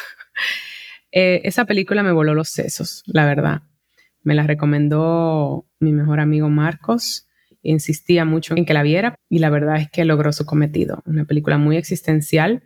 Eh, 1.11 1.41
esa 1.45 1.65
película 1.65 2.03
me 2.03 2.11
voló 2.11 2.35
los 2.35 2.49
sesos, 2.49 3.01
la 3.07 3.25
verdad. 3.25 3.63
Me 4.21 4.35
la 4.35 4.43
recomendó 4.43 5.65
mi 5.79 5.91
mejor 5.91 6.19
amigo 6.19 6.49
Marcos. 6.49 7.27
Insistía 7.61 8.25
mucho 8.25 8.55
en 8.55 8.65
que 8.65 8.73
la 8.73 8.83
viera 8.83 9.15
y 9.29 9.39
la 9.39 9.49
verdad 9.49 9.77
es 9.77 9.89
que 9.89 10.05
logró 10.05 10.31
su 10.31 10.45
cometido. 10.45 11.01
Una 11.05 11.25
película 11.25 11.57
muy 11.57 11.77
existencial 11.77 12.63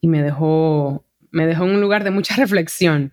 y 0.00 0.08
me 0.08 0.22
dejó, 0.22 1.06
me 1.30 1.46
dejó 1.46 1.64
en 1.64 1.70
un 1.70 1.80
lugar 1.80 2.04
de 2.04 2.10
mucha 2.10 2.36
reflexión. 2.36 3.12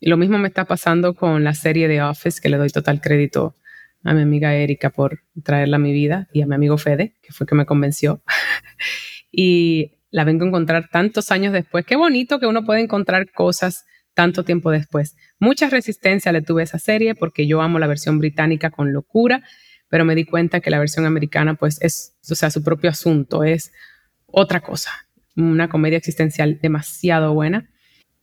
Y 0.00 0.08
lo 0.08 0.16
mismo 0.16 0.38
me 0.38 0.48
está 0.48 0.64
pasando 0.64 1.14
con 1.14 1.44
la 1.44 1.54
serie 1.54 1.88
de 1.88 2.02
Office, 2.02 2.40
que 2.40 2.48
le 2.48 2.56
doy 2.58 2.70
total 2.70 3.00
crédito 3.00 3.56
a 4.04 4.14
mi 4.14 4.22
amiga 4.22 4.54
Erika 4.54 4.90
por 4.90 5.20
traerla 5.42 5.76
a 5.76 5.80
mi 5.80 5.92
vida 5.92 6.28
y 6.32 6.42
a 6.42 6.46
mi 6.46 6.54
amigo 6.54 6.78
Fede, 6.78 7.16
que 7.22 7.32
fue 7.32 7.46
que 7.46 7.54
me 7.54 7.66
convenció. 7.66 8.22
y 9.32 9.92
la 10.10 10.24
vengo 10.24 10.44
a 10.44 10.48
encontrar 10.48 10.88
tantos 10.88 11.30
años 11.30 11.52
después. 11.52 11.84
Qué 11.84 11.96
bonito 11.96 12.38
que 12.38 12.46
uno 12.46 12.64
puede 12.64 12.80
encontrar 12.80 13.30
cosas 13.32 13.84
tanto 14.14 14.44
tiempo 14.44 14.70
después. 14.70 15.14
Mucha 15.38 15.68
resistencia 15.68 16.32
le 16.32 16.40
tuve 16.40 16.62
a 16.62 16.64
esa 16.64 16.78
serie 16.78 17.14
porque 17.14 17.46
yo 17.46 17.60
amo 17.60 17.78
la 17.78 17.86
versión 17.86 18.18
británica 18.18 18.70
con 18.70 18.92
locura, 18.92 19.42
pero 19.88 20.04
me 20.04 20.14
di 20.14 20.24
cuenta 20.24 20.60
que 20.60 20.70
la 20.70 20.78
versión 20.78 21.06
americana 21.06 21.54
pues 21.54 21.78
es, 21.80 22.16
o 22.30 22.34
sea, 22.34 22.50
su 22.50 22.62
propio 22.62 22.90
asunto, 22.90 23.44
es 23.44 23.72
otra 24.26 24.60
cosa, 24.60 24.90
una 25.36 25.68
comedia 25.68 25.98
existencial 25.98 26.58
demasiado 26.60 27.34
buena. 27.34 27.70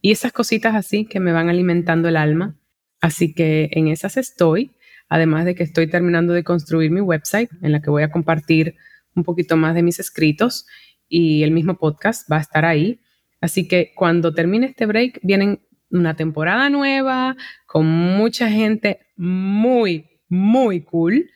Y 0.02 0.12
esas 0.12 0.34
cositas 0.34 0.76
así 0.76 1.06
que 1.06 1.20
me 1.20 1.32
van 1.32 1.50
alimentando 1.50 2.10
el 2.10 2.18
alma. 2.18 2.58
Así 3.00 3.34
que 3.34 3.70
en 3.72 3.88
esas 3.88 4.18
estoy, 4.18 4.72
además 5.10 5.46
de 5.46 5.56
que 5.56 5.64
estoy 5.64 5.88
terminando 5.88 6.34
de 6.34 6.44
construir 6.44 6.92
mi 6.92 7.02
website 7.02 7.50
en 7.62 7.72
la 7.72 7.82
que 7.82 7.90
voy 7.90 8.04
a 8.04 8.12
compartir 8.12 8.76
un 9.16 9.24
poquito 9.24 9.58
más 9.58 9.76
de 9.76 9.84
mis 9.84 10.00
escritos 10.00 10.66
y 11.08 11.44
el 11.44 11.52
mismo 11.52 11.78
podcast 11.78 12.30
va 12.32 12.38
a 12.38 12.42
estar 12.42 12.66
ahí. 12.66 13.00
Así 13.42 13.68
que 13.68 13.92
cuando 13.96 14.34
termine 14.34 14.68
este 14.68 14.86
break, 14.86 15.20
vienen 15.22 15.62
una 15.90 16.16
temporada 16.16 16.70
nueva 16.70 17.36
con 17.66 17.86
mucha 17.86 18.50
gente 18.50 19.00
muy, 19.16 20.22
muy 20.28 20.82
cool. 20.82 21.30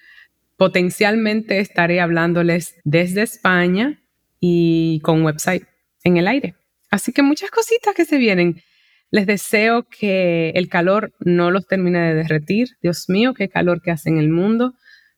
Potencialmente 0.57 1.59
estaré 1.59 2.01
hablándoles 2.01 2.75
desde 2.83 3.21
España 3.21 4.01
y 4.39 4.99
con 5.03 5.23
website 5.23 5.63
en 6.03 6.17
el 6.17 6.27
aire. 6.27 6.55
Así 6.89 7.13
que 7.13 7.21
muchas 7.21 7.51
cositas 7.51 7.93
que 7.95 8.05
se 8.05 8.17
vienen. 8.17 8.61
Les 9.09 9.25
deseo 9.25 9.87
que 9.87 10.49
el 10.55 10.67
calor 10.67 11.13
no 11.19 11.51
los 11.51 11.67
termine 11.67 11.99
de 11.99 12.15
derretir. 12.15 12.69
Dios 12.81 13.07
mío, 13.07 13.33
qué 13.33 13.49
calor 13.49 13.81
que 13.81 13.91
hace 13.91 14.09
en 14.09 14.17
el 14.17 14.29
mundo. 14.29 14.73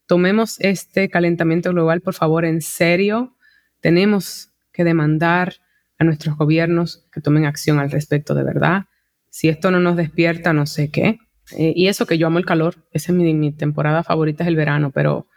tomemos 0.06 0.60
este 0.60 1.08
calentamiento 1.08 1.69
global, 1.69 2.02
por 2.02 2.15
favor, 2.15 2.43
en 2.43 2.62
serio. 2.62 3.36
Tenemos 3.80 4.49
que 4.73 4.84
demandar 4.84 5.54
a 5.99 6.04
nuestros 6.04 6.36
gobiernos 6.36 7.06
que 7.12 7.21
tomen 7.21 7.45
acción 7.45 7.78
al 7.78 7.91
respecto 7.91 8.34
de 8.34 8.43
verdad. 8.43 8.86
Si 9.30 9.49
esto 9.49 9.69
no 9.69 9.80
nos 9.80 9.95
despierta, 9.95 10.52
no 10.52 10.65
sé 10.65 10.89
qué. 10.89 11.19
Eh, 11.58 11.74
y 11.76 11.88
eso 11.88 12.06
que 12.06 12.18
yo 12.18 12.28
amo 12.28 12.40
el 12.40 12.46
calor, 12.46 12.88
esa 12.92 13.12
es 13.12 13.18
mi, 13.18 13.52
temporada 13.52 14.04
favorita, 14.04 14.44
es 14.44 14.48
el 14.48 14.56
verano, 14.56 14.92
pero 14.92 15.28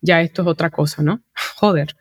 ya 0.00 0.20
esto 0.20 0.42
es 0.42 0.48
otra 0.48 0.70
cosa, 0.70 1.02
¿no? 1.02 1.22
Joder. 1.56 1.96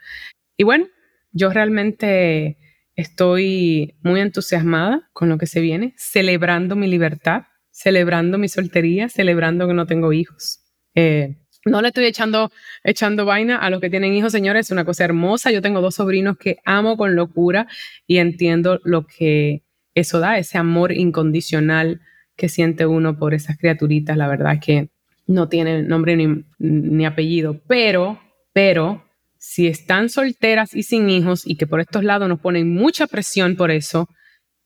Y 0.57 0.63
bueno, 0.63 0.87
yo 1.31 1.51
realmente 1.51 2.57
estoy 2.95 3.97
muy 4.03 4.19
entusiasmada 4.19 5.09
con 5.13 5.29
lo 5.29 5.37
que 5.37 5.47
se 5.47 5.61
viene, 5.61 5.93
celebrando 5.97 6.75
mi 6.75 6.87
libertad, 6.87 7.43
celebrando 7.71 8.37
mi 8.37 8.49
soltería, 8.49 9.09
celebrando 9.09 9.67
que 9.67 9.73
no 9.73 9.85
tengo 9.85 10.13
hijos. 10.13 10.59
Eh, 10.93 11.37
no 11.65 11.81
le 11.81 11.89
estoy 11.89 12.05
echando, 12.05 12.51
echando 12.83 13.25
vaina 13.25 13.57
a 13.57 13.69
los 13.69 13.79
que 13.81 13.89
tienen 13.89 14.13
hijos, 14.13 14.31
señores, 14.31 14.67
es 14.67 14.71
una 14.71 14.83
cosa 14.83 15.05
hermosa. 15.05 15.51
Yo 15.51 15.61
tengo 15.61 15.79
dos 15.79 15.95
sobrinos 15.95 16.37
que 16.37 16.57
amo 16.65 16.97
con 16.97 17.15
locura 17.15 17.67
y 18.07 18.17
entiendo 18.17 18.79
lo 18.83 19.05
que 19.05 19.63
eso 19.93 20.19
da, 20.19 20.37
ese 20.37 20.57
amor 20.57 20.91
incondicional 20.91 22.01
que 22.41 22.49
siente 22.49 22.87
uno 22.87 23.19
por 23.19 23.35
esas 23.35 23.55
criaturitas. 23.55 24.17
La 24.17 24.27
verdad 24.27 24.59
que 24.59 24.89
no 25.27 25.47
tiene 25.47 25.83
nombre 25.83 26.15
ni, 26.15 26.43
ni 26.57 27.05
apellido, 27.05 27.61
pero, 27.67 28.19
pero 28.51 29.05
si 29.37 29.67
están 29.67 30.09
solteras 30.09 30.73
y 30.73 30.81
sin 30.81 31.07
hijos 31.11 31.45
y 31.45 31.55
que 31.55 31.67
por 31.67 31.81
estos 31.81 32.03
lados 32.03 32.27
nos 32.27 32.39
ponen 32.39 32.73
mucha 32.73 33.05
presión 33.05 33.55
por 33.55 33.69
eso, 33.69 34.09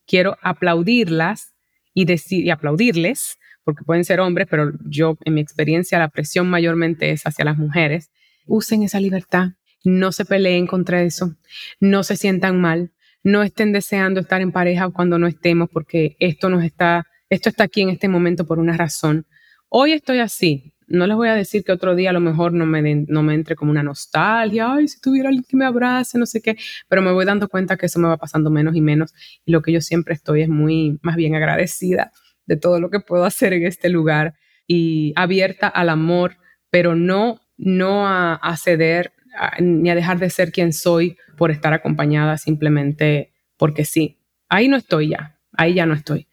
quiero 0.06 0.38
aplaudirlas 0.40 1.52
y 1.92 2.06
decir 2.06 2.46
y 2.46 2.50
aplaudirles, 2.50 3.36
porque 3.62 3.84
pueden 3.84 4.04
ser 4.04 4.20
hombres, 4.20 4.46
pero 4.50 4.72
yo 4.86 5.18
en 5.26 5.34
mi 5.34 5.42
experiencia 5.42 5.98
la 5.98 6.08
presión 6.08 6.48
mayormente 6.48 7.10
es 7.10 7.26
hacia 7.26 7.44
las 7.44 7.58
mujeres. 7.58 8.10
Usen 8.46 8.84
esa 8.84 9.00
libertad, 9.00 9.48
no 9.84 10.12
se 10.12 10.24
peleen 10.24 10.66
contra 10.66 11.02
eso, 11.02 11.36
no 11.78 12.04
se 12.04 12.16
sientan 12.16 12.58
mal, 12.58 12.92
no 13.22 13.42
estén 13.42 13.74
deseando 13.74 14.20
estar 14.20 14.40
en 14.40 14.50
pareja 14.50 14.88
cuando 14.88 15.18
no 15.18 15.26
estemos, 15.26 15.68
porque 15.70 16.16
esto 16.20 16.48
nos 16.48 16.64
está, 16.64 17.04
esto 17.28 17.48
está 17.48 17.64
aquí 17.64 17.82
en 17.82 17.90
este 17.90 18.08
momento 18.08 18.46
por 18.46 18.58
una 18.58 18.76
razón. 18.76 19.26
Hoy 19.68 19.92
estoy 19.92 20.20
así, 20.20 20.74
no 20.86 21.06
les 21.06 21.16
voy 21.16 21.28
a 21.28 21.34
decir 21.34 21.64
que 21.64 21.72
otro 21.72 21.96
día 21.96 22.10
a 22.10 22.12
lo 22.12 22.20
mejor 22.20 22.52
no 22.52 22.66
me, 22.66 23.04
no 23.08 23.22
me 23.22 23.34
entre 23.34 23.56
como 23.56 23.72
una 23.72 23.82
nostalgia, 23.82 24.72
ay, 24.72 24.86
si 24.86 25.00
tuviera 25.00 25.28
alguien 25.28 25.44
que 25.48 25.56
me 25.56 25.64
abrace, 25.64 26.18
no 26.18 26.26
sé 26.26 26.40
qué, 26.40 26.56
pero 26.88 27.02
me 27.02 27.12
voy 27.12 27.24
dando 27.24 27.48
cuenta 27.48 27.76
que 27.76 27.86
eso 27.86 27.98
me 27.98 28.06
va 28.06 28.16
pasando 28.16 28.50
menos 28.50 28.76
y 28.76 28.80
menos 28.80 29.12
y 29.44 29.50
lo 29.50 29.62
que 29.62 29.72
yo 29.72 29.80
siempre 29.80 30.14
estoy 30.14 30.42
es 30.42 30.48
muy, 30.48 30.98
más 31.02 31.16
bien 31.16 31.34
agradecida 31.34 32.12
de 32.46 32.56
todo 32.56 32.78
lo 32.78 32.90
que 32.90 33.00
puedo 33.00 33.24
hacer 33.24 33.52
en 33.52 33.66
este 33.66 33.88
lugar 33.88 34.34
y 34.68 35.12
abierta 35.16 35.66
al 35.66 35.88
amor, 35.88 36.36
pero 36.70 36.94
no, 36.94 37.40
no 37.56 38.06
a, 38.06 38.56
ceder 38.56 39.12
ni 39.58 39.90
a 39.90 39.96
dejar 39.96 40.18
de 40.18 40.30
ser 40.30 40.52
quien 40.52 40.72
soy 40.72 41.16
por 41.36 41.50
estar 41.50 41.72
acompañada 41.74 42.38
simplemente 42.38 43.32
porque 43.56 43.84
sí. 43.84 44.20
Ahí 44.48 44.68
no 44.68 44.76
estoy 44.76 45.08
ya, 45.08 45.40
ahí 45.52 45.74
ya 45.74 45.86
no 45.86 45.94
estoy 45.94 46.28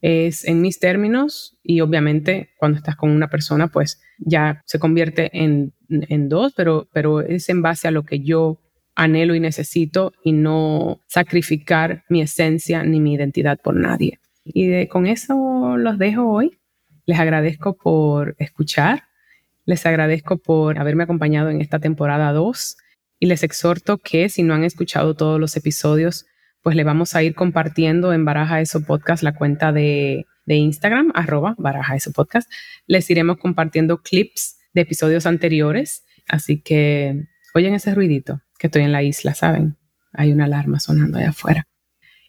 es 0.00 0.44
en 0.44 0.60
mis 0.60 0.78
términos 0.78 1.58
y 1.62 1.80
obviamente 1.80 2.50
cuando 2.58 2.78
estás 2.78 2.96
con 2.96 3.10
una 3.10 3.28
persona 3.28 3.68
pues 3.68 4.00
ya 4.18 4.62
se 4.64 4.78
convierte 4.78 5.30
en, 5.32 5.72
dos, 6.28 6.52
pero, 6.56 6.88
pero 6.92 7.20
es 7.20 7.48
en 7.48 7.62
base 7.62 7.88
a 7.88 7.90
lo 7.90 8.04
que 8.04 8.20
yo 8.20 8.60
anhelo 8.94 9.34
y 9.34 9.40
necesito 9.40 10.12
y 10.22 10.32
no 10.32 11.00
sacrificar 11.06 12.04
mi 12.08 12.20
esencia 12.20 12.82
ni 12.82 13.00
mi 13.00 13.14
identidad 13.14 13.58
por 13.62 13.74
nadie. 13.74 14.18
Y 14.44 14.86
con 14.88 15.06
eso 15.06 15.76
los 15.76 15.98
dejo 15.98 16.28
hoy. 16.28 16.58
Les 17.06 17.18
agradezco 17.18 17.76
por 17.76 18.34
escuchar, 18.38 19.04
les 19.64 19.86
agradezco 19.86 20.36
por 20.38 20.78
haberme 20.78 21.04
acompañado 21.04 21.48
en 21.48 21.60
esta 21.60 21.78
temporada 21.78 22.32
2 22.32 22.76
y 23.18 23.26
les 23.26 23.42
exhorto 23.42 23.98
que 23.98 24.28
si 24.28 24.42
no 24.42 24.54
han 24.54 24.64
escuchado 24.64 25.14
todos 25.14 25.40
los 25.40 25.56
episodios, 25.56 26.26
pues 26.62 26.76
le 26.76 26.84
vamos 26.84 27.14
a 27.14 27.22
ir 27.22 27.34
compartiendo 27.34 28.12
en 28.12 28.24
Baraja 28.24 28.60
Eso 28.60 28.84
Podcast 28.84 29.22
la 29.22 29.34
cuenta 29.34 29.72
de, 29.72 30.26
Instagram, 30.46 31.12
arroba 31.14 31.54
Baraja 31.58 31.94
Eso 31.94 32.12
Podcast. 32.12 32.50
Les 32.86 33.08
iremos 33.10 33.38
compartiendo 33.38 34.02
clips 34.02 34.58
de 34.74 34.82
episodios 34.82 35.26
anteriores. 35.26 36.04
Así 36.26 36.60
que 36.60 37.26
oyen 37.54 37.74
ese 37.74 37.94
ruidito, 37.94 38.40
que 38.58 38.66
estoy 38.66 38.82
en 38.82 38.92
la 38.92 39.02
isla, 39.02 39.34
¿saben? 39.34 39.76
Hay 40.12 40.32
una 40.32 40.46
alarma 40.46 40.80
sonando 40.80 41.18
allá 41.18 41.30
afuera. 41.30 41.66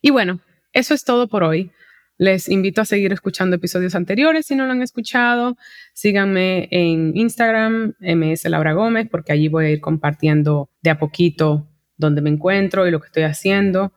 Y 0.02 0.12
bueno, 0.12 0.42
eso 0.74 0.94
es 0.94 1.04
todo 1.04 1.28
por 1.28 1.44
hoy. 1.44 1.72
Les 2.18 2.50
invito 2.50 2.82
a 2.82 2.86
seguir 2.86 3.14
escuchando 3.14 3.56
episodios 3.56 3.96
anteriores 3.96 4.46
si 4.46 4.56
no 4.56 4.66
lo 4.66 4.74
han 4.74 4.82
escuchado. 4.82 5.56
Síganme 5.94 6.68
en 6.70 7.16
Instagram, 7.16 7.94
MS 8.02 8.44
Laura 8.50 8.74
Gómez, 8.74 9.08
porque 9.10 9.32
allí 9.32 9.48
voy 9.48 9.66
a 9.66 9.70
ir 9.70 9.80
compartiendo 9.80 10.70
de 10.82 10.90
a 10.90 11.00
poquito 11.00 11.69
dónde 12.00 12.22
me 12.22 12.32
encuentro 12.32 12.88
y 12.88 12.92
lo 12.92 13.00
que 13.00 13.08
estoy 13.08 13.24
haciendo. 13.24 13.94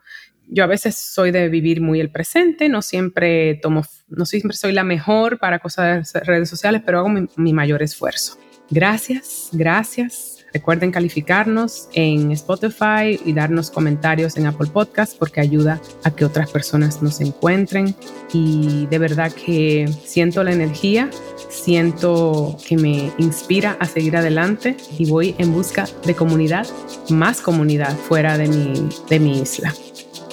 Yo 0.49 0.65
a 0.65 0.67
veces 0.67 0.97
soy 0.97 1.31
de 1.31 1.49
vivir 1.49 1.81
muy 1.81 2.01
el 2.01 2.11
presente, 2.11 2.69
no 2.69 2.83
siempre 2.83 3.55
tomo, 3.63 3.87
no 4.09 4.27
siempre 4.27 4.55
soy 4.55 4.73
la 4.73 4.85
mejor 4.85 5.39
para 5.39 5.61
cosas 5.61 6.13
de 6.13 6.21
redes 6.21 6.51
sociales, 6.51 6.83
pero 6.85 6.99
hago 6.99 7.09
mi, 7.09 7.53
mayor 7.55 7.83
esfuerzo. 7.83 8.39
Gracias, 8.69 9.49
gracias. 9.53 10.42
Recuerden 10.53 10.91
calificarnos 10.91 11.89
en 11.95 12.31
Spotify 12.33 13.19
y 13.25 13.33
darnos 13.33 13.71
comentarios 13.71 14.37
en 14.37 14.47
Apple 14.47 14.69
Podcast 14.73 15.17
porque 15.19 15.41
ayuda 15.41 15.81
a 16.05 16.11
que 16.11 16.25
otras 16.25 16.51
personas 16.51 17.03
nos 17.03 17.21
encuentren. 17.21 17.95
Y 18.33 18.87
de 18.87 18.99
verdad 18.99 19.33
que 19.33 19.89
siento 20.05 20.45
la 20.45 20.53
energía, 20.53 21.11
siento 21.49 22.57
que 22.67 22.77
me 22.77 23.13
inspira 23.19 23.77
a 23.81 23.87
seguir 23.87 24.17
adelante 24.17 24.77
y 24.99 25.09
voy 25.09 25.35
en 25.39 25.53
busca 25.53 25.87
de 26.05 26.15
comunidad, 26.15 26.67
más 27.09 27.41
comunidad 27.41 27.97
fuera 27.97 28.37
de 28.37 28.49
mi, 28.49 28.89
de 29.09 29.21
mi 29.21 29.41
isla. 29.41 29.75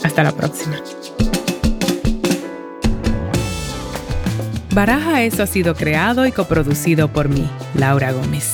Hasta 0.04 0.24
la 0.24 0.32
próxima. 0.32 0.82
Baraja 4.74 5.24
Eso 5.24 5.44
ha 5.44 5.48
sido 5.48 5.76
creado 5.76 6.26
y 6.26 6.32
coproducido 6.32 7.08
por 7.08 7.28
mí, 7.28 7.50
Laura 7.74 8.12
Gómez, 8.12 8.54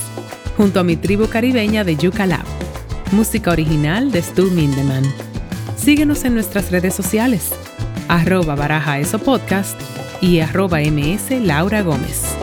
junto 0.57 0.79
a 0.79 0.83
mi 0.83 0.95
tribu 0.95 1.27
caribeña 1.27 1.83
de 1.83 1.95
Yuca 1.95 2.25
Lab. 2.25 2.45
Música 3.11 3.51
original 3.51 4.11
de 4.11 4.21
Stu 4.21 4.49
Mindeman. 4.51 5.03
Síguenos 5.77 6.23
en 6.25 6.33
nuestras 6.33 6.71
redes 6.71 6.95
sociales, 6.95 7.51
arroba 8.07 8.55
Baraja 8.55 8.99
Eso 8.99 9.19
Podcast 9.19 9.79
y 10.21 10.39
arroba 10.39 10.79
ms 10.79 11.31
Laura 11.41 11.81
Gómez. 11.81 12.35